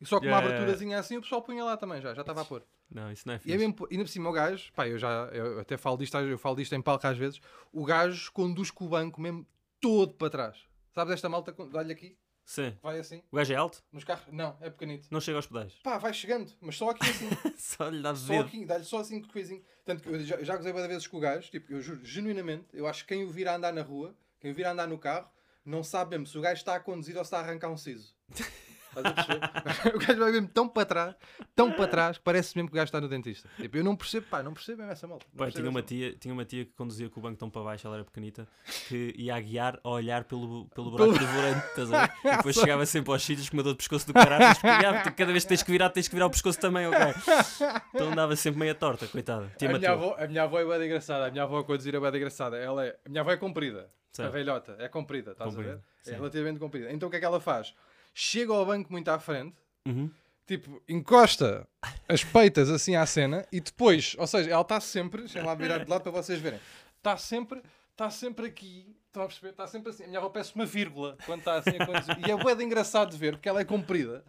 [0.00, 2.20] E só com uma Yeah, yeah, aberturazinha assim, o pessoal punha lá também, já, já
[2.20, 2.62] estava a pôr.
[2.90, 3.58] Não, isso não é E, é fixe.
[3.58, 6.38] mesmo, e ainda por cima o gajo, pá, eu já eu até falo disto, eu
[6.38, 7.40] falo disto em palco às vezes,
[7.72, 9.46] o gajo conduz com o banco mesmo
[9.80, 10.56] todo para trás.
[10.94, 12.76] Sabes esta malta, olha aqui, Sim.
[12.82, 13.82] vai assim, O gajo é alto?
[13.92, 15.08] nos carros, não, é pequenito.
[15.10, 15.74] Não chega aos pedais.
[15.82, 17.28] Pá, vai chegando, mas só aqui assim,
[17.58, 18.46] Só lhe dá só dedo.
[18.46, 19.62] aqui, dá-lhe só assim que coisinho.
[19.84, 22.66] Tanto que eu já, já gozei várias vezes com o gajo, tipo, eu juro, genuinamente,
[22.72, 24.86] eu acho que quem o vira a andar na rua, quem o vira a andar
[24.86, 25.28] no carro,
[25.64, 27.76] não sabe mesmo se o gajo está a conduzir ou se está a arrancar um
[27.76, 28.14] siso.
[29.94, 31.14] O gajo vai mesmo tão para trás,
[31.54, 33.48] tão para trás, que parece mesmo que o gajo está no dentista.
[33.56, 35.26] Tipo, eu não percebo, pá, não percebo mesmo essa malta.
[35.52, 37.96] Tinha, uma tia, tinha uma tia que conduzia com o banco tão para baixo, ela
[37.96, 38.46] era pequenita,
[38.88, 42.12] que ia a guiar a olhar pelo, pelo buraco do volante, estás a ver?
[42.28, 45.16] E depois chegava sempre aos sítios com uma dor de pescoço do caralho, porque tu
[45.16, 46.98] cada vez que tens que virar, tens que virar o pescoço também, ok?
[47.94, 49.50] Então andava sempre meia torta, coitada.
[49.60, 51.26] A minha, avó, a minha avó é de engraçada.
[51.26, 52.56] A minha avó a conduzir é de engraçada.
[52.56, 53.90] Ela é, a minha avó é comprida.
[54.18, 55.82] A velhota é comprida, estás Comprida, a ver?
[56.02, 56.10] sim.
[56.10, 56.92] É relativamente comprida.
[56.92, 57.74] Então o que é que ela faz?
[58.14, 59.54] Chega ao banco muito à frente,
[59.86, 60.10] Uhum.
[60.46, 61.66] tipo, encosta
[62.08, 65.78] as peitas assim à cena e depois, ou seja, ela está sempre, deixa lá virar
[65.78, 66.60] de lado para vocês verem,
[66.96, 67.62] está sempre,
[67.92, 69.50] está sempre aqui, estão a perceber?
[69.50, 70.04] Está sempre assim.
[70.04, 72.18] A minha avó parece uma vírgula quando está assim a conduzir.
[72.26, 74.24] E é bué de engraçado de ver, porque ela é comprida.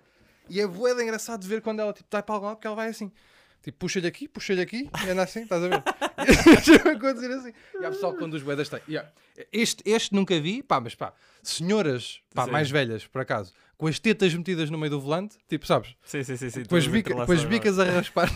[0.48, 2.68] E é bué de engraçado de ver quando ela tipo, está para algum lado, porque
[2.68, 3.12] ela vai assim.
[3.62, 5.84] Tipo, puxa-lhe aqui, puxa-lhe aqui, e anda assim, estás a ver?
[6.86, 7.54] E a conduzir assim.
[7.80, 8.82] E há pessoal que conduz bué das há-
[9.52, 12.52] Este, este nunca vi, pá, mas pá, senhoras pá, Sim.
[12.52, 15.96] mais velhas, por acaso, com as tetas metidas no meio do volante, tipo, sabes?
[16.04, 16.50] Sim, sim, sim.
[16.50, 18.30] sim Com as, bica, com as bicas a raspar.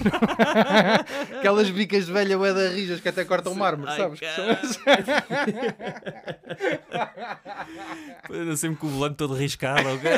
[1.38, 4.22] Aquelas bicas de velha bué da rijas que até cortam mármore, Ai, sabes?
[8.32, 10.12] Anda sempre com o volante todo riscado, ok?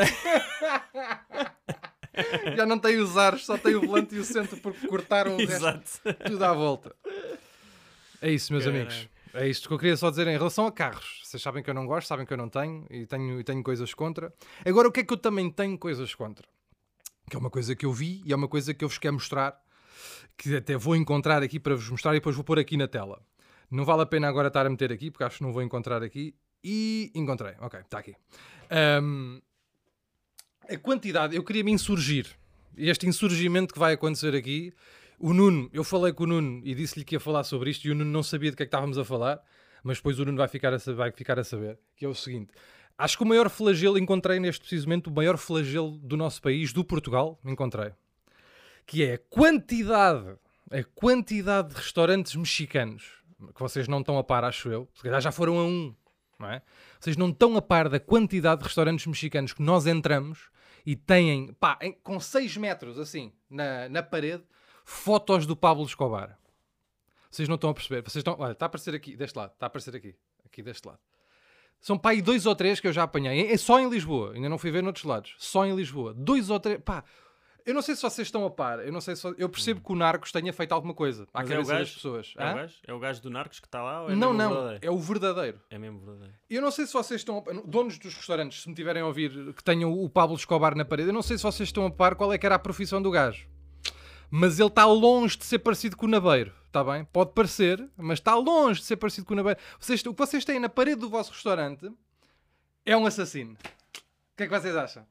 [2.55, 5.37] Já não tem os ares, só tem o volante e o centro porque cortaram o
[5.39, 6.95] resto tudo à volta.
[8.21, 8.83] É isso, meus Caralho.
[8.83, 9.09] amigos.
[9.37, 11.19] É isto que eu queria só dizer em relação a carros.
[11.21, 13.61] Vocês sabem que eu não gosto, sabem que eu não tenho e tenho, e tenho
[13.61, 14.33] coisas contra.
[14.65, 16.47] Agora, o que é que eu também tenho coisas contra?
[17.29, 19.15] Que é uma coisa que eu vi e é uma coisa que eu vos quero
[19.15, 19.61] mostrar,
[20.37, 23.21] que até vou encontrar aqui para vos mostrar e depois vou pôr aqui na tela.
[23.69, 26.01] Não vale a pena agora estar a meter aqui, porque acho que não vou encontrar
[26.01, 26.33] aqui.
[26.63, 28.15] E encontrei, ok, está aqui.
[28.71, 29.41] Ahm,
[30.69, 32.25] a quantidade, eu queria me insurgir.
[32.77, 34.73] Este insurgimento que vai acontecer aqui,
[35.19, 37.91] o Nuno, eu falei com o Nuno e disse-lhe que ia falar sobre isto e
[37.91, 39.41] o Nuno não sabia de que é que estávamos a falar,
[39.83, 42.13] mas depois o Nuno vai ficar a, sa- vai ficar a saber, que é o
[42.15, 42.51] seguinte.
[42.97, 46.83] Acho que o maior flagelo, encontrei neste precisamente o maior flagelo do nosso país, do
[46.83, 47.91] Portugal, encontrei.
[48.85, 50.37] Que é a quantidade,
[50.71, 53.03] a quantidade de restaurantes mexicanos,
[53.53, 55.93] que vocês não estão a par, acho eu, se calhar já foram a um,
[56.39, 56.61] não é?
[56.99, 60.49] Vocês não estão a par da quantidade de restaurantes mexicanos que nós entramos
[60.85, 64.43] e têm, pá, com 6 metros assim, na, na parede,
[64.85, 66.37] fotos do Pablo Escobar.
[67.29, 68.01] Vocês não estão a perceber.
[68.01, 70.87] Vocês estão, olha, está a aparecer aqui, deste lado, está a aparecer aqui, aqui deste
[70.87, 70.99] lado.
[71.81, 73.47] São pá, aí dois ou três que eu já apanhei.
[73.47, 75.35] É é só em Lisboa, ainda não fui ver noutros lados.
[75.37, 76.13] Só em Lisboa.
[76.13, 77.03] Dois ou três, pá.
[77.65, 79.91] Eu não sei se vocês estão a par, eu não sei se eu percebo que
[79.91, 81.93] o Narcos tenha feito alguma coisa à Mas é das gajo?
[81.95, 82.33] pessoas.
[82.37, 82.75] É o, gajo?
[82.87, 84.85] é o gajo do Narcos que está lá ou é não, não, verdadeiro?
[84.85, 85.61] é o verdadeiro.
[85.71, 86.33] É mesmo verdadeiro.
[86.47, 87.39] Eu não sei se vocês estão.
[87.39, 90.85] a- Donos dos restaurantes, se me tiverem a ouvir, que tenham o Pablo Escobar na
[90.85, 93.01] parede, eu não sei se vocês estão a par qual é que era a profissão
[93.01, 93.47] do gajo.
[94.37, 97.05] Mas ele está longe de ser parecido com o Nabeiro, está bem?
[97.05, 99.57] Pode parecer, mas está longe de ser parecido com o Nabeiro.
[99.79, 101.89] Vocês, o que vocês têm na parede do vosso restaurante
[102.85, 103.53] é um assassino.
[103.53, 105.07] O que é que vocês acham?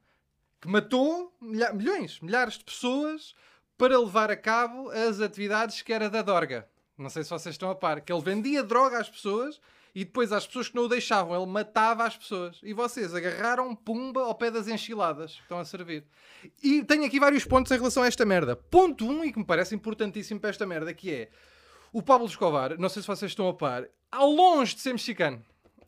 [0.60, 3.34] Que matou milha- milhões, milhares de pessoas
[3.78, 6.68] para levar a cabo as atividades que era da Dorga.
[6.98, 8.02] Não sei se vocês estão a par.
[8.02, 9.58] Que ele vendia droga às pessoas
[9.94, 12.58] e depois às pessoas que não o deixavam, ele matava as pessoas.
[12.62, 16.04] E vocês agarraram pumba ao pé das enchiladas que estão a servir.
[16.62, 18.56] E tenho aqui vários pontos em relação a esta merda.
[18.56, 21.28] Ponto 1, um, e que me parece importantíssimo para esta merda, que é
[21.92, 25.40] o Pablo Escobar, não sei se vocês estão a par, ao longe de ser mexicano.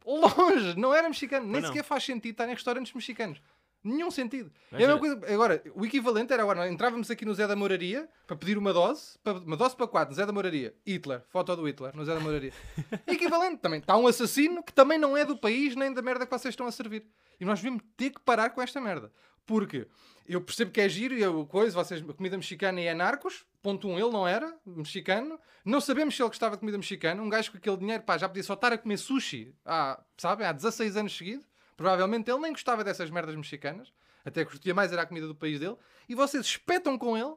[0.07, 3.41] Longe, não era mexicano, nem sequer faz sentido estar em restaurantes mexicanos.
[3.87, 4.51] Nenhum sentido.
[4.71, 7.55] Mas É a mesma coisa- Agora, o equivalente era agora, entrávamos aqui no Zé da
[7.55, 11.55] Moraria para pedir uma dose, para- uma dose para quatro, Zé da Moraria, Hitler, foto
[11.55, 12.53] do Hitler, no Zé da Moraria.
[13.07, 13.81] equivalente também.
[13.81, 16.67] Está um assassino que também não é do país nem da merda que vocês estão
[16.67, 17.07] a servir.
[17.41, 19.13] E nós devemos ter que parar com esta merda.
[19.45, 19.87] Porque
[20.27, 23.47] eu percebo que é giro e eu, coisa, vocês, a comida mexicana e é narcos.
[23.63, 25.39] Ponto um, ele não era mexicano.
[25.65, 27.23] Não sabemos se ele gostava de comida mexicana.
[27.23, 30.47] Um gajo com aquele dinheiro, pá, já podia só estar a comer sushi há, sabem,
[30.47, 31.47] há 16 anos seguidos.
[31.77, 33.93] Provavelmente ele nem gostava dessas merdas mexicanas.
[34.25, 35.77] Até curtia mais era a comida do país dele.
[36.09, 37.35] E vocês espetam com ele.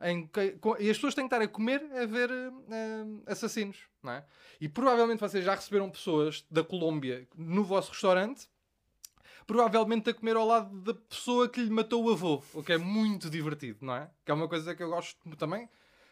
[0.00, 0.28] em
[0.60, 3.78] com- e as pessoas têm que estar a comer a ver eh, assassinos.
[4.02, 4.24] Não é?
[4.60, 8.48] E provavelmente vocês já receberam pessoas da Colômbia no vosso restaurante
[9.46, 12.78] provavelmente a comer ao lado da pessoa que lhe matou o avô, o que é
[12.78, 14.10] muito divertido, não é?
[14.24, 15.68] Que é uma coisa que eu gosto também.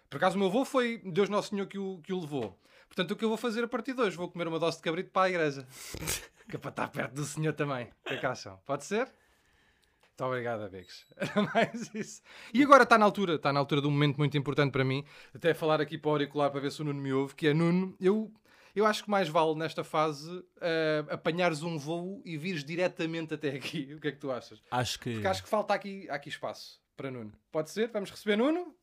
[0.08, 2.58] Por acaso o meu avô foi Deus Nosso Senhor que o, que o levou.
[2.96, 4.16] Portanto, o que eu vou fazer a partir de hoje?
[4.16, 5.66] Vou comer uma dose de cabrito para a igreja.
[6.48, 7.84] que é para estar perto do Senhor também.
[7.84, 8.58] O que é que acham?
[8.64, 9.04] Pode ser?
[9.04, 11.04] Muito obrigado, amigos.
[11.54, 12.22] Mais isso.
[12.54, 15.04] E agora está na altura, está na altura de um momento muito importante para mim,
[15.34, 17.52] até falar aqui para o auricular para ver se o Nuno me ouve, que é
[17.52, 18.32] Nuno, eu,
[18.74, 23.50] eu acho que mais vale nesta fase eh, apanhares um voo e vires diretamente até
[23.50, 23.92] aqui.
[23.94, 24.62] O que é que tu achas?
[24.70, 25.12] Acho que.
[25.12, 27.34] Porque acho que falta aqui, aqui espaço para Nuno.
[27.52, 27.90] Pode ser?
[27.92, 28.74] Vamos receber Nuno?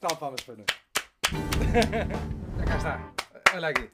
[0.00, 0.66] Tal palmas para Nuno.
[2.58, 3.21] Já cá está.
[3.54, 3.90] Olha aqui.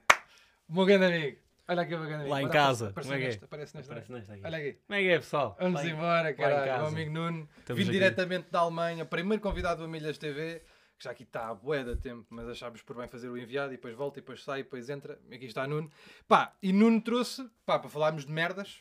[0.69, 1.39] O meu grande amigo.
[1.67, 2.35] Olha aqui o meu grande amigo.
[2.35, 2.89] Lá em casa.
[2.89, 3.27] Aparece Como é é?
[3.29, 3.45] nesta.
[3.45, 3.93] Aparece nesta.
[3.93, 4.43] Aparece nesta aqui.
[4.45, 4.73] Olha aqui.
[4.87, 5.57] Como é que é, pessoal?
[5.61, 6.73] Vamos Lá embora, em caralho.
[6.79, 7.49] Meu amigo Nuno.
[7.59, 7.93] Estamos Vim aqui.
[7.99, 9.05] diretamente da Alemanha.
[9.05, 10.63] Primeiro convidado do Amilhas TV.
[10.99, 13.73] Que já aqui está a bué da tempo, mas achámos por bem fazer o enviado
[13.73, 15.17] e depois volta e depois sai e depois entra.
[15.33, 15.89] Aqui está Nuno.
[16.27, 18.79] Pá, e Nuno trouxe, pá, para falarmos de merdas,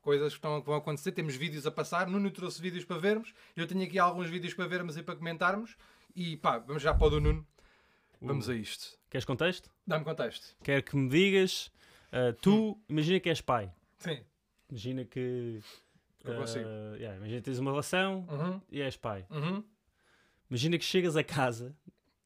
[0.00, 1.12] coisas que, estão, que vão acontecer.
[1.12, 2.06] Temos vídeos a passar.
[2.06, 3.34] Nuno trouxe vídeos para vermos.
[3.54, 5.76] Eu tenho aqui alguns vídeos para vermos e para comentarmos.
[6.16, 7.46] E pá, vamos já para o do Nuno.
[8.20, 8.97] Vamos a isto.
[9.10, 9.70] Queres contexto?
[9.86, 10.54] Dá-me contexto.
[10.62, 11.70] Quero que me digas.
[12.12, 13.72] ah, tu, imagina que és pai.
[13.98, 14.20] Sim.
[14.70, 15.60] Imagina que.
[16.24, 16.68] Eu consigo.
[16.68, 18.60] ah, yeah, imagina que tens uma relação Uhum.
[18.70, 19.24] e és pai.
[19.30, 19.64] Uhum.
[20.50, 21.74] Imagina que chegas a casa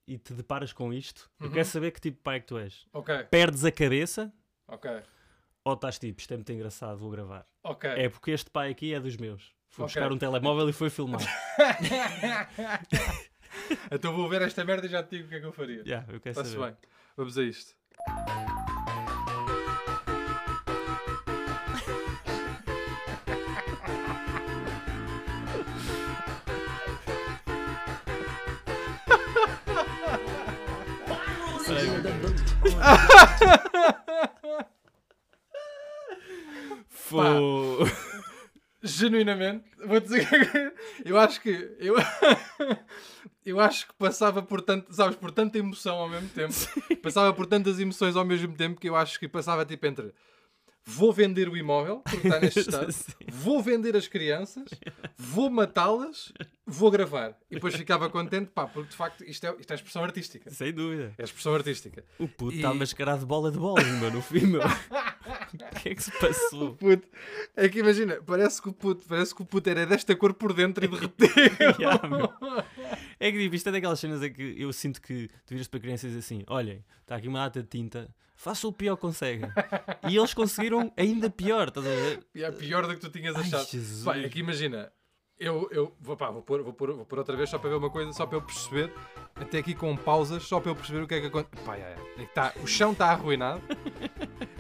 [0.07, 1.31] e te deparas com isto.
[1.39, 1.53] Eu Uhum.
[1.53, 2.87] quero saber que tipo de pai é que tu és.
[2.93, 3.25] Ok.
[3.31, 4.33] Perdes a cabeça
[4.67, 4.91] Ok.
[5.65, 7.47] ou estás tipo, isto é muito engraçado, vou gravar.
[7.63, 7.89] Ok.
[7.91, 9.55] É porque este pai aqui é dos meus.
[9.69, 9.95] Foi Ok.
[9.95, 11.21] buscar um telemóvel e foi filmar.
[13.91, 15.83] então vou ver esta merda e já te digo o que é que eu faria.
[15.87, 16.67] yeah, eu quero Está-se saber.
[16.67, 16.77] bem.
[17.17, 17.75] Vamos a isto.
[36.89, 37.87] Fô.
[38.83, 40.73] Genuinamente, vou dizer que
[41.09, 41.95] eu acho que eu,
[43.45, 46.55] eu acho que passava por tanto, sabes, por tanta emoção ao mesmo tempo,
[47.03, 50.13] passava por tantas emoções ao mesmo tempo que eu acho que passava tipo entre
[50.85, 53.13] vou vender o imóvel porque está neste estado, Sim.
[53.31, 54.69] vou vender as crianças,
[55.17, 56.33] vou matá-las,
[56.67, 60.03] vou gravar e depois ficava contente, pá, porque de facto isto é, isto é expressão
[60.03, 61.15] artística, Sem dúvida.
[61.17, 62.05] é expressão artística.
[62.19, 64.61] O puto E- está mascarado de bola de bola, meu, no fim, meu.
[65.23, 66.75] O que é que se passou?
[66.75, 67.09] Puto,
[67.57, 70.53] é que imagina, parece que o puto, parece que o puto era desta cor por
[70.53, 71.33] dentro e de repente
[71.79, 72.33] Yeah, meu.
[73.21, 75.79] É que tipo, isto é daquelas cenas em que eu sinto que tu viras para
[75.79, 79.03] crianças e dizes assim: olhem, está aqui uma data de tinta, faça o pior que
[79.03, 79.49] conseguem.
[80.09, 82.27] E eles conseguiram ainda pior, estás a ver?
[82.35, 83.69] É pior do que tu tinhas Ai, achado.
[83.69, 84.05] Jesus.
[84.05, 84.93] Pá, é que imagina,
[85.39, 87.77] eu, eu vou, pá, vou, pôr, vou, pôr, vou pôr outra vez só para ver
[87.77, 88.93] uma coisa, só para eu perceber,
[89.35, 91.65] até aqui com pausas, só para eu perceber o que é que acontece.
[91.65, 93.63] Pá, é, é tá, o chão está arruinado.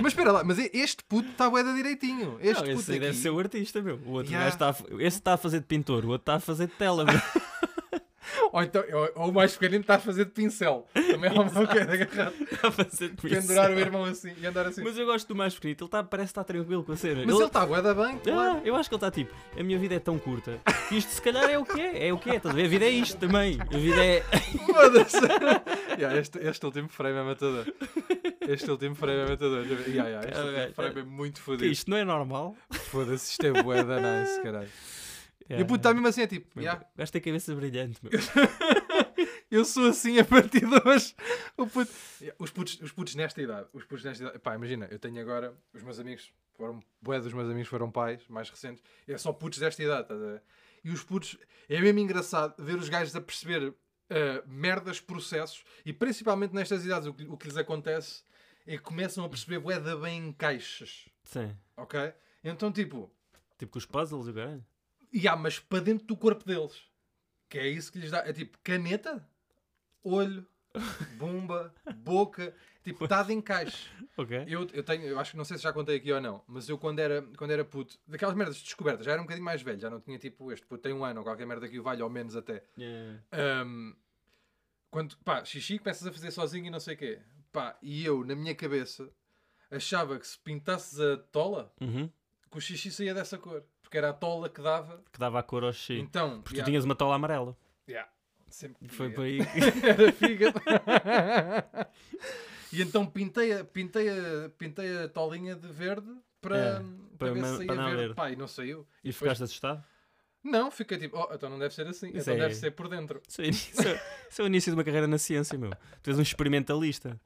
[0.02, 2.36] Mas espera lá, mas este puto está bué direitinho.
[2.40, 3.98] Este Não, puto esse aqui, deve ser o artista, meu.
[4.04, 4.48] O outro Yeah.
[4.48, 7.04] está a, esse está a fazer de pintor, o outro está a fazer de tela,
[7.04, 7.14] meu.
[8.52, 8.82] ou, então,
[9.16, 10.86] ou, o mais pequenino está a fazer de pincel.
[10.94, 12.34] Também é uma coisa agarrado.
[12.40, 13.40] Está a fazer de pincel.
[13.40, 14.80] Pendurar o irmão assim e andar assim.
[14.82, 16.96] Mas, Mas eu gosto do mais pequenito, ele tá, parece que está tranquilo com a
[16.96, 17.22] cena.
[17.22, 18.60] ele está bué da bem, Ah, claro.
[18.64, 21.20] eu acho que ele está tipo, a minha vida é tão curta que isto se
[21.22, 22.64] calhar é o que é, é o que é, estás a ver?
[22.64, 23.58] A vida é isto também.
[23.60, 24.20] A vida é.
[24.66, 25.16] Foda-se.
[25.98, 27.66] Yeah, este, este último frame é matador.
[28.48, 29.64] Este último frame é matador.
[29.66, 31.66] Yeah, yeah, este último frame é muito fodido.
[31.66, 32.56] isto não é normal.
[32.70, 34.68] Foda-se, isto é bué da nice, caralho.
[34.68, 35.64] E Yeah.
[35.64, 38.12] o puto está mesmo assim, é tipo, yeah, tem a cabeça brilhante, meu.
[39.50, 41.14] eu sou assim a partir de hoje.
[41.56, 41.90] Puto...
[42.38, 45.52] Os, putos, os putos nesta idade, os putos nesta idade, pá, imagina, eu tenho agora,
[45.74, 49.58] os meus amigos, foram, bué dos meus amigos foram pais, mais recentes, é só putos
[49.58, 50.42] desta idade, estás a ver?
[50.84, 51.36] E os putos,
[51.68, 53.74] é mesmo engraçado ver os gajos a perceber
[54.10, 58.22] ah, merdas, processos, e principalmente nestas idades, o que, o que lhes acontece
[58.66, 61.56] é que começam a perceber bué da bem em caixas, Sim.
[61.76, 62.12] ok?
[62.44, 63.10] Então, tipo,
[63.58, 64.64] Tipo com os puzzles e o caralho.
[65.12, 66.82] E há, mas para dentro do corpo deles.
[67.48, 68.18] Que é isso que lhes dá.
[68.26, 69.24] É tipo caneta,
[70.02, 70.44] olho,
[71.16, 72.52] bomba, boca.
[72.82, 73.88] Tipo, está de encaixe.
[74.16, 74.44] Ok.
[74.48, 76.68] Eu, eu tenho, eu acho que não sei se já contei aqui ou não, mas
[76.68, 79.78] eu quando era, quando era puto, daquelas merdas descobertas, já era um bocadinho mais velho,
[79.78, 82.02] já não tinha tipo este puto tem um ano ou qualquer merda que o valha,
[82.02, 82.64] ou menos até.
[82.76, 83.22] Yeah.
[83.30, 83.94] Ahm,
[84.90, 87.20] quando, pá, xixi começas a fazer sozinho e não sei o quê.
[87.52, 89.10] Pá, e eu, na minha cabeça,
[89.70, 92.08] achava que se pintasses a tola, Uhum.
[92.50, 93.62] que o xixi saía dessa cor.
[93.82, 95.02] Porque era a tola que dava.
[95.12, 95.98] Que dava a cor ao xixi.
[96.00, 97.54] Então, Porque tu yeah, tinhas uma tola amarela.
[97.86, 98.10] yeah,
[98.48, 99.38] sempre Foi por aí.
[99.86, 100.58] era fígado.
[102.72, 106.10] e então pintei a, pintei a, pintei a tolinha de verde
[106.40, 106.84] para, É, para,
[107.18, 107.96] para ver se saía para verde.
[108.08, 108.14] ver.
[108.14, 108.80] Pá, e não saiu.
[109.04, 109.84] E depois- ficaste assustado?
[110.44, 112.88] Não, fica tipo, oh, então não deve ser assim, Isso então é- deve ser por
[112.88, 113.20] dentro.
[113.28, 115.70] Isso é, isso é- isso é o início de uma carreira na ciência, meu.
[116.02, 117.20] Tu és um experimentalista.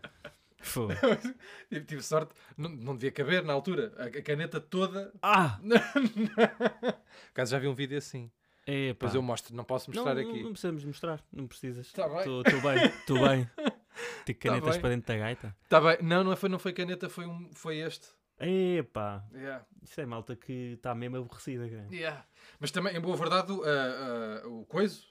[0.60, 0.94] Foda.
[1.70, 5.12] Tive, tive sorte, não, não devia caber na altura, a, a caneta toda.
[5.22, 5.58] Ah!
[6.34, 8.30] Por acaso já vi um vídeo assim.
[8.66, 10.42] É, Depois eu mostro, não posso não, mostrar não, aqui.
[10.42, 11.92] não precisamos mostrar, não precisas.
[11.92, 12.18] Tá bem.
[12.18, 13.50] Estou bem, estou bem.
[14.26, 14.80] Tem canetas bem.
[14.80, 15.56] para dentro da gaita.
[15.68, 15.98] Tá bem.
[16.02, 18.08] Não, não foi, não foi caneta, foi, um, foi este.
[18.38, 19.64] Epá, Yeah.
[19.82, 21.86] isso é malta que está mesmo aborrecida, cara.
[21.90, 22.24] Yeah.
[22.60, 25.06] Mas também, em boa verdade, o, ah, ah, o coiso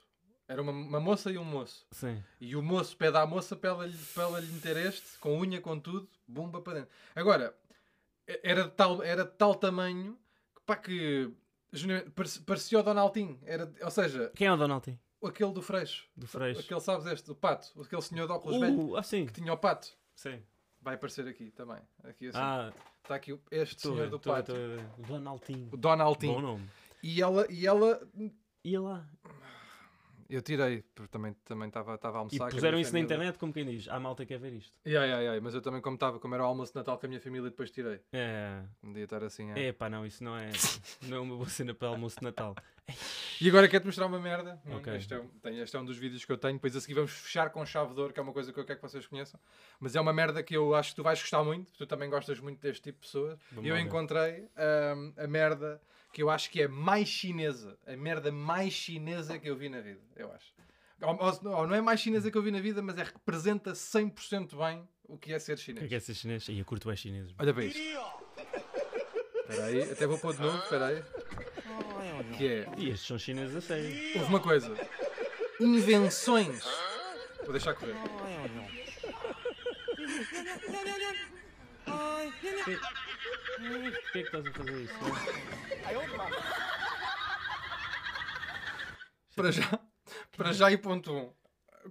[0.48, 1.88] era uma, uma moça e um moço.
[1.92, 2.24] Sim.
[2.40, 5.60] E o moço pede à moça para ela, para ela lhe meter este, com unha,
[5.60, 6.92] com tudo, bumba para dentro.
[7.16, 7.56] Agora,
[8.44, 10.18] era de tal, era de tal tamanho
[10.56, 11.34] que, pá, que
[12.46, 13.40] parecia o Donaldinho.
[13.44, 15.00] Era, ou seja, Quem é o Donaldinho?
[15.24, 16.08] aquele do Freixo.
[16.16, 16.62] Do Freixo.
[16.62, 17.82] Aquele, sabes este, o pato.
[17.82, 19.26] Aquele senhor de óculos velho Uh, ah, sim.
[19.26, 19.88] que tinha o pato.
[20.16, 20.42] Sim.
[20.86, 21.82] Vai aparecer aqui também.
[22.04, 22.38] Aqui assim.
[22.40, 22.72] Ah,
[23.02, 24.86] Está aqui este a senhor do estou a ver.
[25.00, 25.66] Donaldinho.
[25.68, 26.40] O Bom Donaldinho.
[26.42, 26.70] nome.
[27.02, 28.08] E ela, e ela,
[28.64, 29.10] Ia lá.
[30.36, 32.48] Eu tirei, porque também também estava estava a E almoçar.
[32.48, 33.06] a puseram isso na família.
[33.16, 33.88] internet, como quem diz.
[33.88, 34.74] Há malta que quer ver isto.
[34.86, 37.06] Yeah, yeah, yeah, Mas eu também, como estava, como era o almoço de Natal com
[37.06, 38.00] a minha família, depois tirei.
[38.14, 38.62] É.
[38.84, 39.52] Um dia estar assim.
[39.52, 39.68] é.
[39.68, 40.50] É pá, não, isso não é,
[41.04, 42.56] não é uma boa cena para almoço de Natal.
[43.42, 44.62] E agora quero-te mostrar uma merda.
[44.66, 44.96] Hum, Ok.
[44.96, 46.54] Este, é, um- tem- este é um dos vídeos que eu tenho.
[46.54, 48.64] Depois a seguir vamos fechar com chave de ouro, que é uma coisa que eu
[48.64, 49.38] quero que vocês conheçam.
[49.78, 51.70] Mas é uma merda que eu acho que tu vais gostar muito.
[51.74, 53.38] Tu também gostas muito deste tipo de pessoas.
[53.52, 54.48] Vamos E eu encontrei
[54.96, 55.82] hum, a merda
[56.16, 57.78] que eu acho que é mais chinesa.
[57.86, 60.54] A merda mais chinesa que eu vi na vida, eu acho.
[61.02, 64.56] Ou, ou- não é mais chinesa que eu vi na vida, mas é representa 100%
[64.58, 65.86] bem o que é ser O que chinês.
[65.86, 66.48] é que é ser chinês?
[66.48, 67.36] E eu curto é chinês.
[67.38, 67.78] Olha para isto.
[67.80, 71.04] Espera aí, até vou pôr de novo, espera aí.
[72.38, 73.94] Que é, E estes são chineses a sério.
[74.18, 74.74] houve uma coisa.
[75.60, 76.64] Invenções.
[77.44, 77.94] Vou deixar correr.
[84.16, 84.94] Porquê que estás a fazer isso?
[89.36, 89.80] Para já,
[90.38, 91.18] para já e ponto 1.
[91.18, 91.32] Um.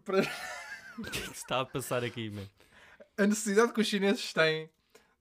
[0.00, 0.20] Para
[0.98, 2.48] O que é que se está a passar aqui, mano?
[3.18, 4.70] a necessidade que os chineses têm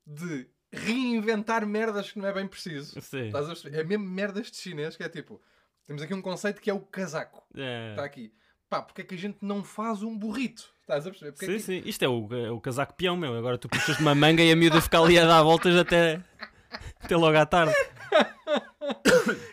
[0.06, 3.00] de reinventar merdas que não é bem preciso.
[3.02, 3.26] Sim.
[3.28, 3.80] Estás a perceber?
[3.80, 5.42] É mesmo merdas de chinês que é tipo.
[5.86, 7.44] Temos aqui um conceito que é o casaco.
[7.56, 7.90] É.
[7.92, 8.34] Está aqui.
[8.70, 10.74] Pá, porque é que a gente não faz um burrito?
[10.82, 11.34] Estás a perceber?
[11.34, 11.82] Porque é Sim, que- sim.
[11.86, 13.36] Isto é o, é o casaco peão, meu.
[13.38, 16.24] Agora tu puxas de uma manga e a miúda fica ali a dar voltas até,
[17.02, 17.74] até logo à tarde.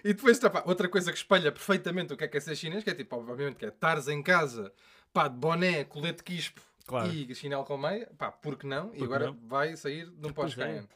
[0.02, 2.56] E depois, tá, pá, outra coisa que espelha perfeitamente o que é que é ser
[2.56, 4.72] chinês, que é tipo, obviamente, que é estares em casa,
[5.12, 7.12] pá, de boné, colete quispo Claro.
[7.12, 8.86] e chinelo com meia, pá, porque não?
[8.86, 9.38] e Porque agora não?
[9.46, 10.88] vai sair de um pós-canhão.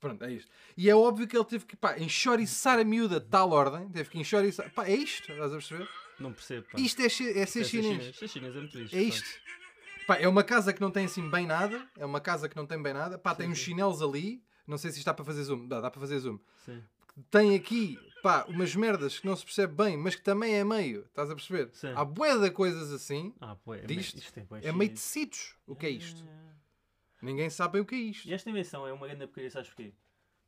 [0.00, 0.50] Pronto, é isto.
[0.76, 4.08] E é óbvio que ele teve que, pá, enxoriçar a miúda de tal ordem, teve
[4.08, 5.88] que enxoriçar, pá, é isto, estás a perceber?
[6.18, 6.80] Não percebo, pá.
[6.80, 8.16] Isto é, é ser É chinês.
[8.16, 8.96] Ser chinês é muito isto.
[8.96, 9.28] É isto.
[10.06, 12.66] Pá, é uma casa que não tem assim bem nada, é uma casa que não
[12.66, 13.64] tem bem nada, pá, tem Sim, uns sim.
[13.66, 16.38] chinelos ali, não sei se isto dá para fazer zoom, dá, dá para fazer zoom
[16.64, 16.82] Sim.
[17.30, 21.04] tem aqui, pá, umas merdas que não se percebe bem, mas que também é meio,
[21.06, 21.70] estás a perceber?
[21.72, 21.92] Sim.
[21.94, 25.54] Há bué de coisas assim, Ah, pô, é, Disto isto é, é meio tecidos.
[25.66, 26.24] O que é isto?
[26.26, 26.52] Ah.
[27.22, 28.28] Ninguém sabe bem o que é isto.
[28.28, 29.92] E esta invenção é uma grande porcaria, sabes porquê?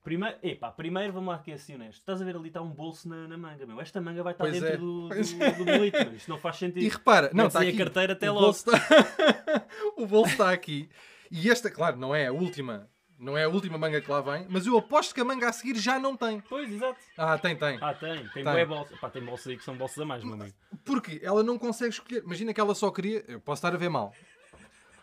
[0.03, 2.01] Primeiro, epá, primeiro vamos lá aqui assim honesto.
[2.01, 3.81] Estás a ver ali está um bolso na, na manga, meu.
[3.81, 6.15] Esta manga vai estar Pois dentro é, do, do, do bilhete, meu.
[6.15, 6.83] Isto não faz sentido.
[6.83, 7.79] E repara, não, está aí a aqui.
[7.79, 8.47] carteira até o logo.
[8.47, 9.67] bolso está...
[9.97, 10.91] o bolso está aqui.
[11.31, 12.87] E esta, claro, não é a última.
[13.25, 15.53] Não é a última manga que lá vem, mas eu aposto que a manga a
[15.53, 16.43] seguir já não tem.
[16.43, 16.99] Pois, exato.
[17.17, 17.79] Ah, tem, tem.
[17.81, 18.29] Ah, tem.
[18.29, 18.67] Tem, Tem.
[18.67, 18.99] bolsas.
[19.01, 20.55] Pá, tem bolsas aí que são bolsas a mais, meu amigo.
[20.85, 22.23] Porque ela não consegue escolher.
[22.23, 23.25] Imagina que ela só queria.
[23.27, 24.13] Eu posso estar a ver mal.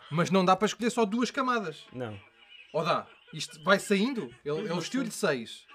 [0.08, 1.84] Mas não dá para escolher só duas camadas.
[1.92, 2.16] Não.
[2.72, 3.08] Ou dá?
[3.34, 4.32] Isto vai saindo?
[4.44, 5.38] Ele, ele vestiu-lhe sei.
[5.38, 5.66] seis.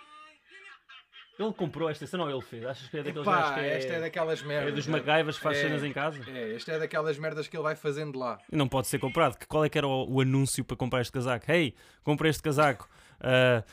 [1.40, 2.66] Ele comprou esta cena ou ele fez?
[2.66, 3.78] Achas que é daqueles Epá, que é...
[3.78, 4.72] esta é daquelas merdas.
[4.72, 4.88] é dos.
[4.88, 5.62] MacGyvers que faz É.
[5.62, 6.20] cenas em casa?
[6.30, 8.40] É, esta é daquelas merdas que ele vai fazendo lá.
[8.52, 9.38] E Não pode ser comprado.
[9.38, 11.50] Que Qual é que era o, o anúncio para comprar este casaco?
[11.52, 12.90] Hey, comprei este casaco.
[13.20, 13.64] Ah,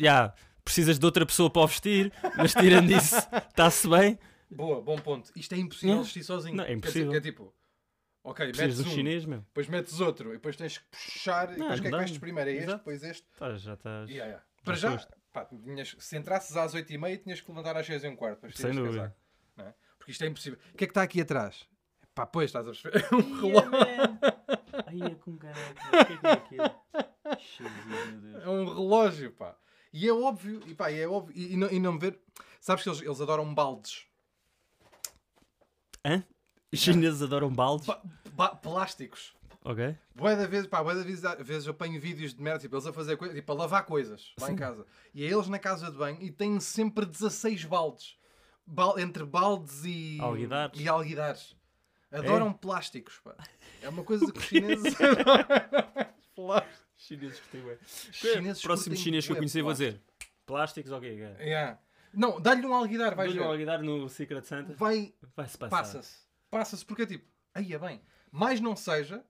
[0.00, 0.32] yeah,
[0.64, 3.16] precisas de outra pessoa para o vestir, mas tirando isso,
[3.48, 4.18] está-se bem.
[4.50, 5.30] Boa, bom ponto.
[5.34, 6.02] Isto é impossível Não.
[6.04, 6.56] vestir sozinho.
[6.56, 7.10] Não, é Quer dizer, impossível.
[7.10, 7.54] que é tipo,
[8.22, 9.38] ok, Precisas metes um, chinês, meu.
[9.40, 11.96] depois metes outro, e depois tens que puxar, e Não, depois o que é que
[11.96, 12.50] vestes primeiro?
[12.50, 12.78] É este, Exato.
[12.78, 13.26] depois este.
[13.38, 14.08] Tá, já estás.
[14.10, 14.44] Yeah, yeah.
[14.64, 15.08] Para Já.
[15.32, 18.62] Pá, tinhas, se entrasses às 8h30, tinhas que levantar às 6 h quarto para vestir
[18.66, 18.96] Sem dúvida.
[18.98, 19.16] casaco.
[19.56, 19.74] Não é?
[19.98, 20.58] Porque isto é impossível.
[20.72, 21.66] O que é que está aqui atrás?
[22.14, 23.04] Pá, pois, estás a perceber?
[23.10, 23.70] É um relógio.
[24.86, 25.70] Ai, é com caralho.
[25.72, 27.38] O que é que é aquilo?
[27.38, 28.44] Jesus, meu Deus.
[28.44, 29.56] É um relógio, pá.
[29.92, 32.18] E é óbvio, e pá, e é óbvio, e, e não, e não me ver.
[32.60, 34.06] Sabes que eles, eles adoram baldes.
[36.04, 36.24] Hã?
[36.72, 37.86] Os chineses adoram baldes?
[37.86, 39.34] Ba- ba- plásticos.
[39.64, 39.96] Ok.
[40.14, 42.74] Bué da vez, pá, bué da vez, às vezes eu apanho vídeos de merda, tipo,
[42.74, 44.84] eles a fazer coisas, tipo, a lavar coisas lá em casa.
[45.14, 48.16] E é eles na casa de banho e têm sempre 16 baldes.
[48.66, 50.18] Bal- entre baldes e...
[50.20, 50.80] Alguidares.
[50.80, 51.56] E alguidares.
[52.10, 53.34] Adoram plásticos, pá.
[53.80, 55.44] É uma coisa que os chineses adoram.
[56.96, 57.78] Chineses que têm,
[58.12, 60.00] chineses Próximo curtem chinês que eu bué conhecer, vou dizer.
[60.46, 61.08] Plásticos, ok.
[61.40, 61.78] Yeah.
[62.14, 64.72] Não, dá-lhe um alguidar, vais Dou-lhe um alguidar no Secret Santa.
[64.74, 65.70] Vai, Vai-se passar.
[65.76, 66.18] passa-se.
[66.50, 69.24] Passa-se porque é tipo, aí é bem, mais não seja,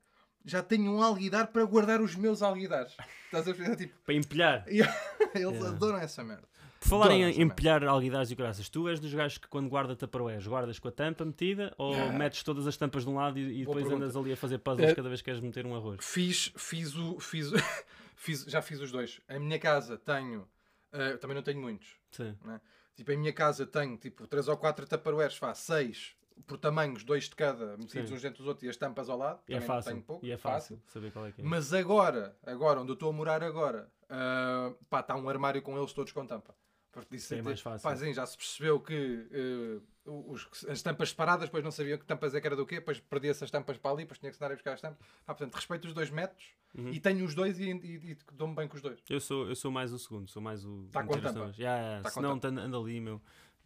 [0.44, 2.96] já tenho um alguidar para guardar os meus alguidares.
[3.26, 3.70] Estás a ver?
[3.70, 4.64] É tipo, Para empilhar.
[4.68, 4.87] eles
[5.35, 5.68] Yeah.
[5.68, 6.46] adoram essa merda.
[6.81, 7.40] Por falar em merda.
[7.42, 10.90] empilhar alguidares e graças, tu és dos gajos que quando guarda taparoés, guardas com a
[10.92, 14.05] tampa metida ou metes todas as tampas de um lado e, e depois pergunta.
[14.05, 15.98] andas ali a fazer puzzles Eh, cada vez que queres meter um arroz?
[16.05, 17.20] Fiz, fiz o.
[17.20, 17.57] Fiz, o-
[18.16, 19.20] fiz, já fiz os dois.
[19.28, 20.46] Em minha casa tenho,
[20.92, 21.87] eh, também não tenho muitos.
[22.11, 22.37] Sim.
[22.44, 22.61] né?
[22.96, 26.14] Tipo, em minha casa tenho tipo 3 ou 4 tupperwares, faz 6
[26.46, 28.16] por tamanhos, dois de cada, metidos Sim.
[28.16, 29.40] uns dentro dos outros e as tampas ao lado.
[29.48, 29.92] E é fácil.
[29.92, 31.44] tenho pouco, E é fácil, saber qual é que é.
[31.44, 35.76] Mas agora, agora, onde eu estou a morar agora, ah, pá, está um armário com
[35.78, 36.54] eles todos com tampa.
[36.90, 37.88] Porque disse, é mais fácil.
[37.88, 42.04] Pá, sim, já se percebeu que eh, os- as tampas separadas, depois não sabiam que
[42.04, 44.36] tampas é que era do quê, depois perdia-se as tampas para ali, depois tinha que
[44.36, 44.98] se andar a buscar as tampas.
[45.24, 46.88] Pá, portanto, respeito os dois métodos Uhum.
[46.90, 48.98] e tenho os dois e, e, e dou-me bem com os dois.
[49.08, 50.86] Eu sou, eu sou mais o segundo, sou mais o.
[50.92, 51.54] Tá com as tampa?
[51.58, 53.20] Ya, ya, Tá senão tan- anda ali, meu.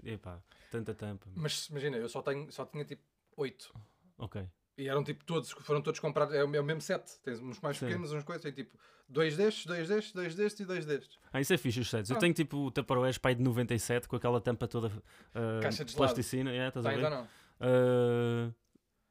[0.04, 1.26] Epá, tanta tampa.
[1.34, 3.02] Mas imagina, eu só, tenho, só tinha tipo
[3.36, 3.72] oito.
[4.18, 4.46] Ok.
[4.78, 7.02] E eram tipo todos, foram todos comprados, é o é o mesmo set.
[7.22, 7.86] Tens uns mais Sim.
[7.86, 8.76] pequenos, uns coisas, tem tipo
[9.08, 11.18] dois destes, dois destes, dois destes e dois destes.
[11.32, 12.10] Ah, isso é fixe os sets.
[12.10, 12.20] Eu Ah.
[12.20, 16.50] tenho tipo o Tupperware pai de 97 com aquela tampa toda uh, Caixa de plasticina.
[16.50, 17.04] Yeah, estás a Tens ver?
[17.06, 17.24] ou não?
[17.58, 18.54] Uh,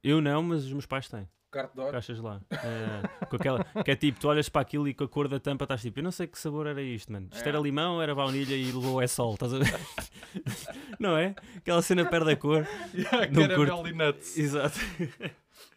[0.03, 1.27] eu não, mas os meus pais têm.
[1.77, 1.91] Ouro.
[1.91, 2.41] Caixas lá.
[2.51, 5.39] É, com aquela, que é tipo, tu olhas para aquilo e com a cor da
[5.39, 7.29] tampa estás tipo, eu não sei que sabor era isto, mano.
[7.31, 7.49] Isto É.
[7.49, 9.79] era limão, era baunilha e levou é sol, estás a ver?
[10.99, 11.35] não é?
[11.57, 12.65] Aquela cena perde a cor.
[12.93, 14.37] Yeah, Não caramel e nuts.
[14.37, 14.79] Exato.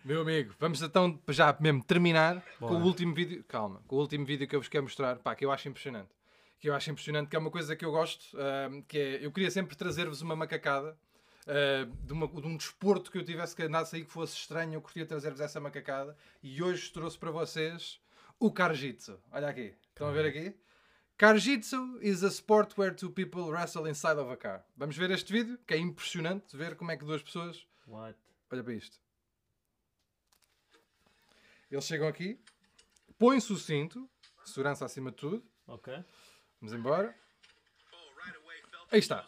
[0.05, 2.75] Meu amigo, vamos então já mesmo terminar Bora.
[2.75, 3.45] com o último vídeo.
[3.47, 6.09] Calma, com o último vídeo que eu vos quero mostrar, pá, que eu acho impressionante.
[6.61, 9.31] Que eu acho impressionante, que é uma coisa que eu gosto, ahm, que é, eu
[9.31, 10.97] queria sempre trazer-vos uma macacada
[11.49, 14.75] ah, de, uma- de um desporto que eu tivesse que andasse aí que fosse estranho,
[14.75, 18.01] eu curtia trazer-vos essa macacada e hoje trouxe para vocês
[18.39, 19.19] o Karjitsu.
[19.33, 20.55] Olha aqui, estão a ver aqui?
[21.17, 24.65] Karjitsu is a sport where two people wrestle inside of a car.
[24.77, 28.17] Vamos ver este vídeo, que é impressionante ver como é que duas pessoas What?
[28.53, 29.01] Olha para isto.
[31.71, 32.39] Eles chegam aqui,
[33.19, 34.09] põem-se o cinto,
[34.45, 35.43] segurança acima de tudo.
[35.67, 35.93] Ok.
[36.61, 37.15] Vamos embora.
[38.91, 39.27] Aí está.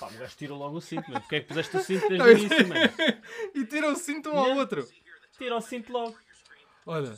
[0.00, 1.20] Pá, o gajo tira logo o cinto, mano.
[1.20, 2.90] Porque é que puseste o cinto desde o início, mano?
[3.54, 4.88] e tiram o cinto um ao outro.
[5.36, 6.18] Tira o cinto logo.
[6.86, 7.14] Olha,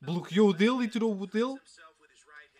[0.00, 1.60] bloqueou o dele e tirou o dele.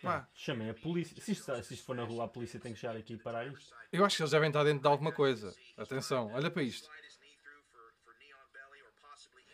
[0.01, 1.15] Pá, Chamei a polícia.
[1.21, 3.47] Se isto, se isto for na rua, a polícia tem que chegar aqui e parar
[3.47, 3.73] isto.
[3.89, 5.55] eu acho que eles devem estar dentro de alguma coisa.
[5.77, 6.89] Atenção, olha para isto.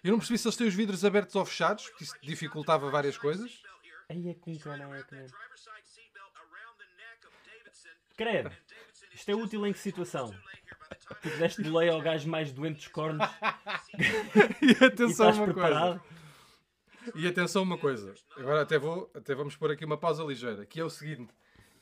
[0.03, 3.17] Eu não percebi se eles têm os vidros abertos ou fechados, porque isso dificultava várias
[3.17, 3.62] coisas.
[4.10, 5.29] Aí é com caneca, mano.
[8.17, 8.51] Credo.
[9.19, 10.34] Isto é útil em que situação?
[11.21, 13.27] Tu deste de lei ao gajo mais doente dos cornos
[14.62, 15.99] E e atenção estás uma preparado?
[15.99, 17.17] coisa.
[17.17, 18.13] E atenção uma coisa.
[18.38, 21.34] Agora até vou, até vamos pôr aqui uma pausa ligeira, que é o seguinte.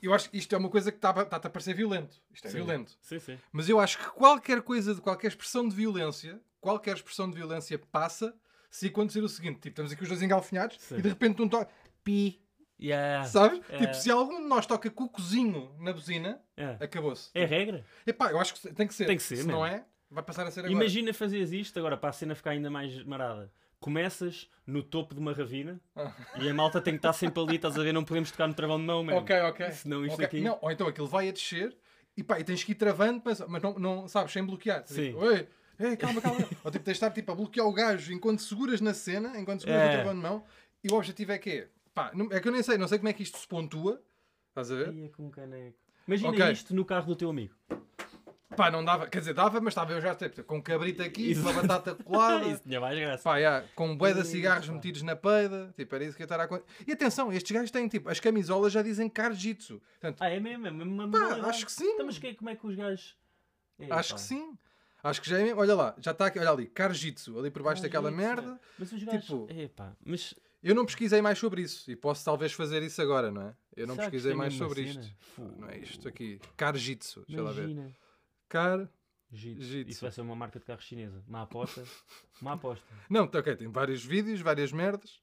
[0.01, 2.19] Eu acho que isto é uma coisa que está a, está a parecer violento.
[2.33, 2.57] Isto é Sim.
[2.57, 2.97] violento.
[3.01, 3.39] Sim, sim.
[3.51, 7.77] Mas eu acho que qualquer coisa, de qualquer expressão de violência, qualquer expressão de violência
[7.91, 8.33] passa
[8.69, 9.55] se acontecer o seguinte.
[9.55, 10.97] Tipo, estamos aqui os dois engalfinhados Sim.
[10.97, 11.71] e de repente um toque...
[12.03, 12.41] Pi.
[12.79, 13.25] Yeah.
[13.27, 13.61] Sabes?
[13.69, 13.77] É.
[13.79, 16.77] Tipo, se algum de nós toca cucozinho na buzina, É.
[16.79, 17.29] acabou-se.
[17.33, 17.83] É regra.
[18.05, 19.05] Epá, eu acho que tem que ser.
[19.05, 19.53] Tem que ser, Se mesmo.
[19.59, 20.73] não é, vai passar a ser agora.
[20.73, 23.51] Imagina fazias isto agora para a cena ficar ainda mais marada.
[23.79, 26.11] Começas no topo de uma ravina Ah.
[26.39, 27.93] e a malta tem que estar sempre ali, estás a ver?
[27.93, 29.21] Não podemos tocar no travão de mão, mesmo.
[29.21, 29.71] Ok, ok.
[29.71, 31.75] Senão isto Ok, aqui- Não, ou então aquilo vai a descer
[32.15, 34.83] e pá, e tens que ir travando, mas, mas não, não sabes, sem bloquear.
[34.87, 35.07] Sim.
[35.11, 35.47] Tipo, Oi,
[35.79, 36.37] ei, calma, calma.
[36.63, 39.61] ou tipo, tens de estar tipo, a bloquear o gajo enquanto seguras na cena, enquanto
[39.61, 39.87] seguras É.
[39.89, 40.43] o travão de mão.
[40.83, 42.99] E o objetivo é que é, pá, não- é que eu nem sei, não sei
[42.99, 44.01] como é que isto se pontua.
[44.49, 44.95] Estás a ver?
[44.95, 45.77] É com caneco.
[46.07, 46.51] Imagina Ok.
[46.51, 47.53] isto no carro do teu amigo.
[48.55, 51.41] Pá, não dava, quer dizer, dava, mas estava eu já tipo, com cabrito aqui, Isso.
[51.41, 52.43] uma batata colada.
[52.47, 53.23] Isso tinha mais graça.
[53.23, 56.25] Pá, já, com um bué de cigarros metidos na peida, tipo, era isso que eu
[56.25, 56.65] estava a contar.
[56.87, 59.79] E atenção, estes gajos têm, tipo, as camisolas já dizem Karjitsu.
[59.99, 60.65] Portanto, Ah, é mesmo?
[60.65, 61.49] É mesmo uma pá, modalidade.
[61.49, 61.85] acho que sim.
[61.85, 63.15] Então, mas que- como é que os gajos.
[63.79, 64.15] É, Acho pá.
[64.15, 64.57] que sim.
[65.03, 65.59] Acho que já é mesmo.
[65.61, 68.59] Olha lá, já está aqui, olha ali, Karjitsu, ali por baixo daquela Karjitsu, merda.
[68.79, 69.21] Mas os gajos.
[69.25, 70.33] Tipo- É pá, mas.
[70.67, 73.55] Eu não pesquisei mais sobre isso e posso talvez fazer isso agora, não é?
[73.73, 74.99] Eu não será que pesquisei é mais sobre cena?
[74.99, 75.15] isto.
[75.17, 76.41] Fu, Não é isto aqui.
[76.57, 77.95] Karjitsu, deixa lá ver.
[78.49, 78.89] Car.
[79.31, 79.61] Jitsu.
[79.63, 79.91] Jitsu.
[79.91, 81.23] Isso vai ser uma marca de carro chinesa.
[81.25, 81.85] Uma aposta.
[82.41, 82.85] Uma aposta.
[83.09, 85.21] Não, tá ok, tem vários vídeos, várias merdas.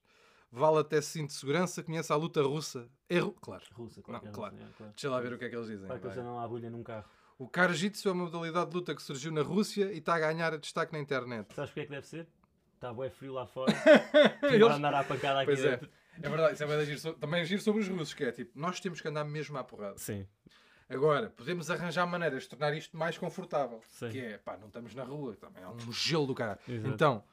[0.51, 2.89] Vale até cinto de segurança, conhece a luta russa.
[3.07, 3.31] É ru...
[3.33, 3.63] Claro.
[3.73, 4.21] Russa, claro.
[4.21, 4.55] que é claro.
[4.55, 4.93] russa, é, claro.
[4.93, 5.87] Deixa lá ver o que é que eles dizem.
[5.87, 7.05] Para que não há agulha num carro.
[7.37, 10.57] O Karjitsu é uma modalidade de luta que surgiu na Rússia e está a ganhar
[10.57, 11.53] destaque na internet.
[11.53, 12.27] Sabes porque é que deve ser?
[12.75, 13.71] Está bué frio lá fora.
[14.43, 15.71] Eles- Vai andar à pancada aqui Pois é.
[15.71, 15.89] dentro.
[16.21, 18.31] É verdade, isso é bem giro so- também é giro sobre os russos, que é
[18.31, 19.97] tipo, nós temos que andar mesmo à porrada.
[19.97, 20.25] Sim.
[20.87, 23.81] Agora, podemos arranjar maneiras de tornar isto mais confortável.
[23.89, 24.09] Sim.
[24.09, 26.59] Que é, pá, não estamos na rua, também é um gelo do cara.
[26.67, 26.87] Exato.
[26.93, 27.23] Então,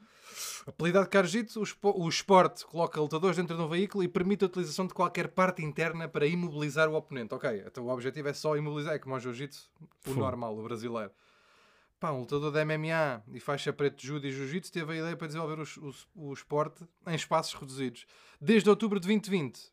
[0.65, 4.43] apelidado de Karjitsu, o, espo- o esporte coloca lutadores dentro de um veículo e permite
[4.43, 7.33] a utilização de qualquer parte interna para imobilizar o oponente.
[7.35, 9.69] Ok, então o objetivo é só imobilizar, é como o jiu-jitsu,
[10.07, 11.11] o normal, o brasileiro.
[12.03, 15.15] Pá, um lutador de MMA e faixa preta de judo e jiu-jitsu teve a ideia
[15.15, 15.63] para desenvolver o,
[16.13, 18.05] o, o esporte em espaços reduzidos.
[18.41, 19.71] Desde outubro de 2020,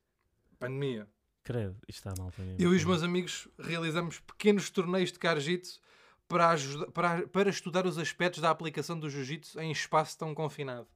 [0.56, 1.08] pandemia,
[1.42, 2.54] Credo, isto está mal também.
[2.56, 5.80] eu e os meus amigos realizamos pequenos torneios de Karjitsu
[6.28, 6.54] para,
[6.94, 10.86] para, para estudar os aspectos da aplicação do Jiu-Jitsu em espaço tão confinado.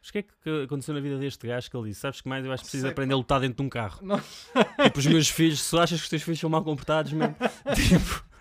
[0.00, 2.00] Mas o que é que aconteceu na vida deste gajo que ele disse?
[2.00, 4.04] Sabes que mais eu acho que preciso aprender a lutar dentro de um carro.
[4.04, 4.18] Não.
[4.18, 7.36] Tipo, os meus filhos, se achas que os teus filhos são mal comportados, mesmo.
[7.76, 8.33] tipo.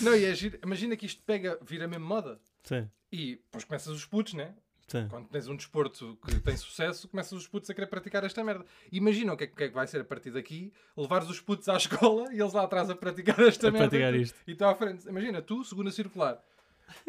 [0.00, 0.58] Não, e é giro.
[0.62, 2.40] Imagina que isto pega, vira mesmo moda.
[2.62, 4.54] Sim, E depois começas os putos, né?
[4.88, 5.06] sim.
[5.08, 8.64] Quando tens um desporto que tem sucesso, começas os putos a querer praticar esta merda.
[8.92, 11.68] Imagina o que é, que é que vai ser a partir daqui, levares os putos
[11.68, 13.88] à escola e eles lá atrás a praticar esta A merda.
[13.88, 14.38] praticar isto.
[14.46, 15.08] E tu à frente.
[15.08, 16.42] Imagina, tu, segunda circular.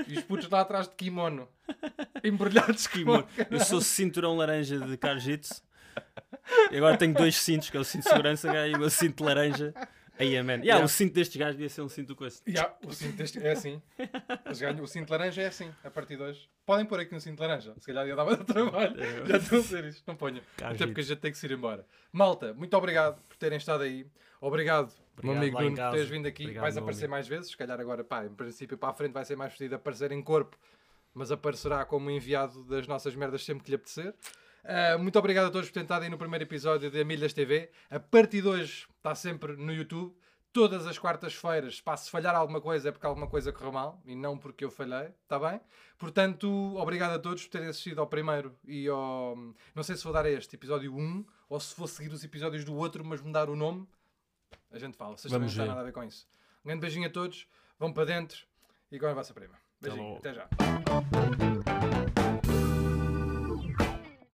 [0.08, 1.50] E os putos lá atrás de kimono.
[2.24, 3.28] Embrulhados Kimono.
[3.52, 5.62] Eu sou cinturão laranja de Carjitsu.
[6.72, 9.18] E agora tenho dois cintos, que é o cinto de segurança e o meu cinto
[9.18, 9.74] de laranja.
[10.18, 10.54] Aí, man.
[10.54, 10.86] Yeah, Yeah.
[10.86, 12.42] O cinto destes gajos devia ser um cinto com esse.
[12.48, 13.82] Ya, o cinto deste é assim.
[14.60, 16.50] Ganham- o cinto laranja é assim, a partir de hoje.
[16.66, 17.74] Podem pôr aqui um cinto laranja.
[17.80, 18.96] Se calhar ia dar de trabalho.
[19.02, 19.26] É.
[19.26, 20.04] Já estão a ser isto.
[20.08, 20.42] Não ponham.
[20.62, 21.86] Até porque a gente tem que se ir embora.
[22.12, 24.06] Malta, muito obrigado por terem estado aí.
[24.42, 24.94] Obrigado,
[25.24, 26.44] meu Obrigado amigo lá em Nuno, por teres vindo aqui.
[26.44, 27.12] Obrigado, Vais meu aparecer amigo.
[27.12, 27.52] mais vezes.
[27.52, 30.12] Se calhar agora, pá, em princípio para a frente vai ser mais vestido a aparecer
[30.12, 30.58] em corpo,
[31.14, 34.14] mas aparecerá como enviado das nossas merdas sempre que lhe apetecer.
[34.68, 37.70] Ah, muito obrigado a todos por terem estado aí no primeiro episódio da Milhas TV.
[37.90, 40.16] A partir de hoje está sempre no YouTube.
[40.52, 44.38] Todas as quartas-feiras, se falhar alguma coisa é porque alguma coisa correu mal e não
[44.38, 45.60] porque eu falhei, está bem?
[45.98, 46.48] Portanto,
[46.78, 49.36] obrigado a todos por terem assistido ao primeiro e ao.
[49.76, 52.64] Não sei se vou dar a este episódio 1 ou se vou seguir os episódios
[52.64, 53.86] do outro, mas mudar o nome.
[54.72, 56.26] A gente fala, vocês também não Vamos têm nada a ver com isso.
[56.64, 57.46] Um grande beijinho a todos,
[57.78, 58.46] vão para dentro
[58.90, 59.56] e com a vossa prima.
[59.82, 60.18] Beijinho, logo.
[60.20, 61.75] até já.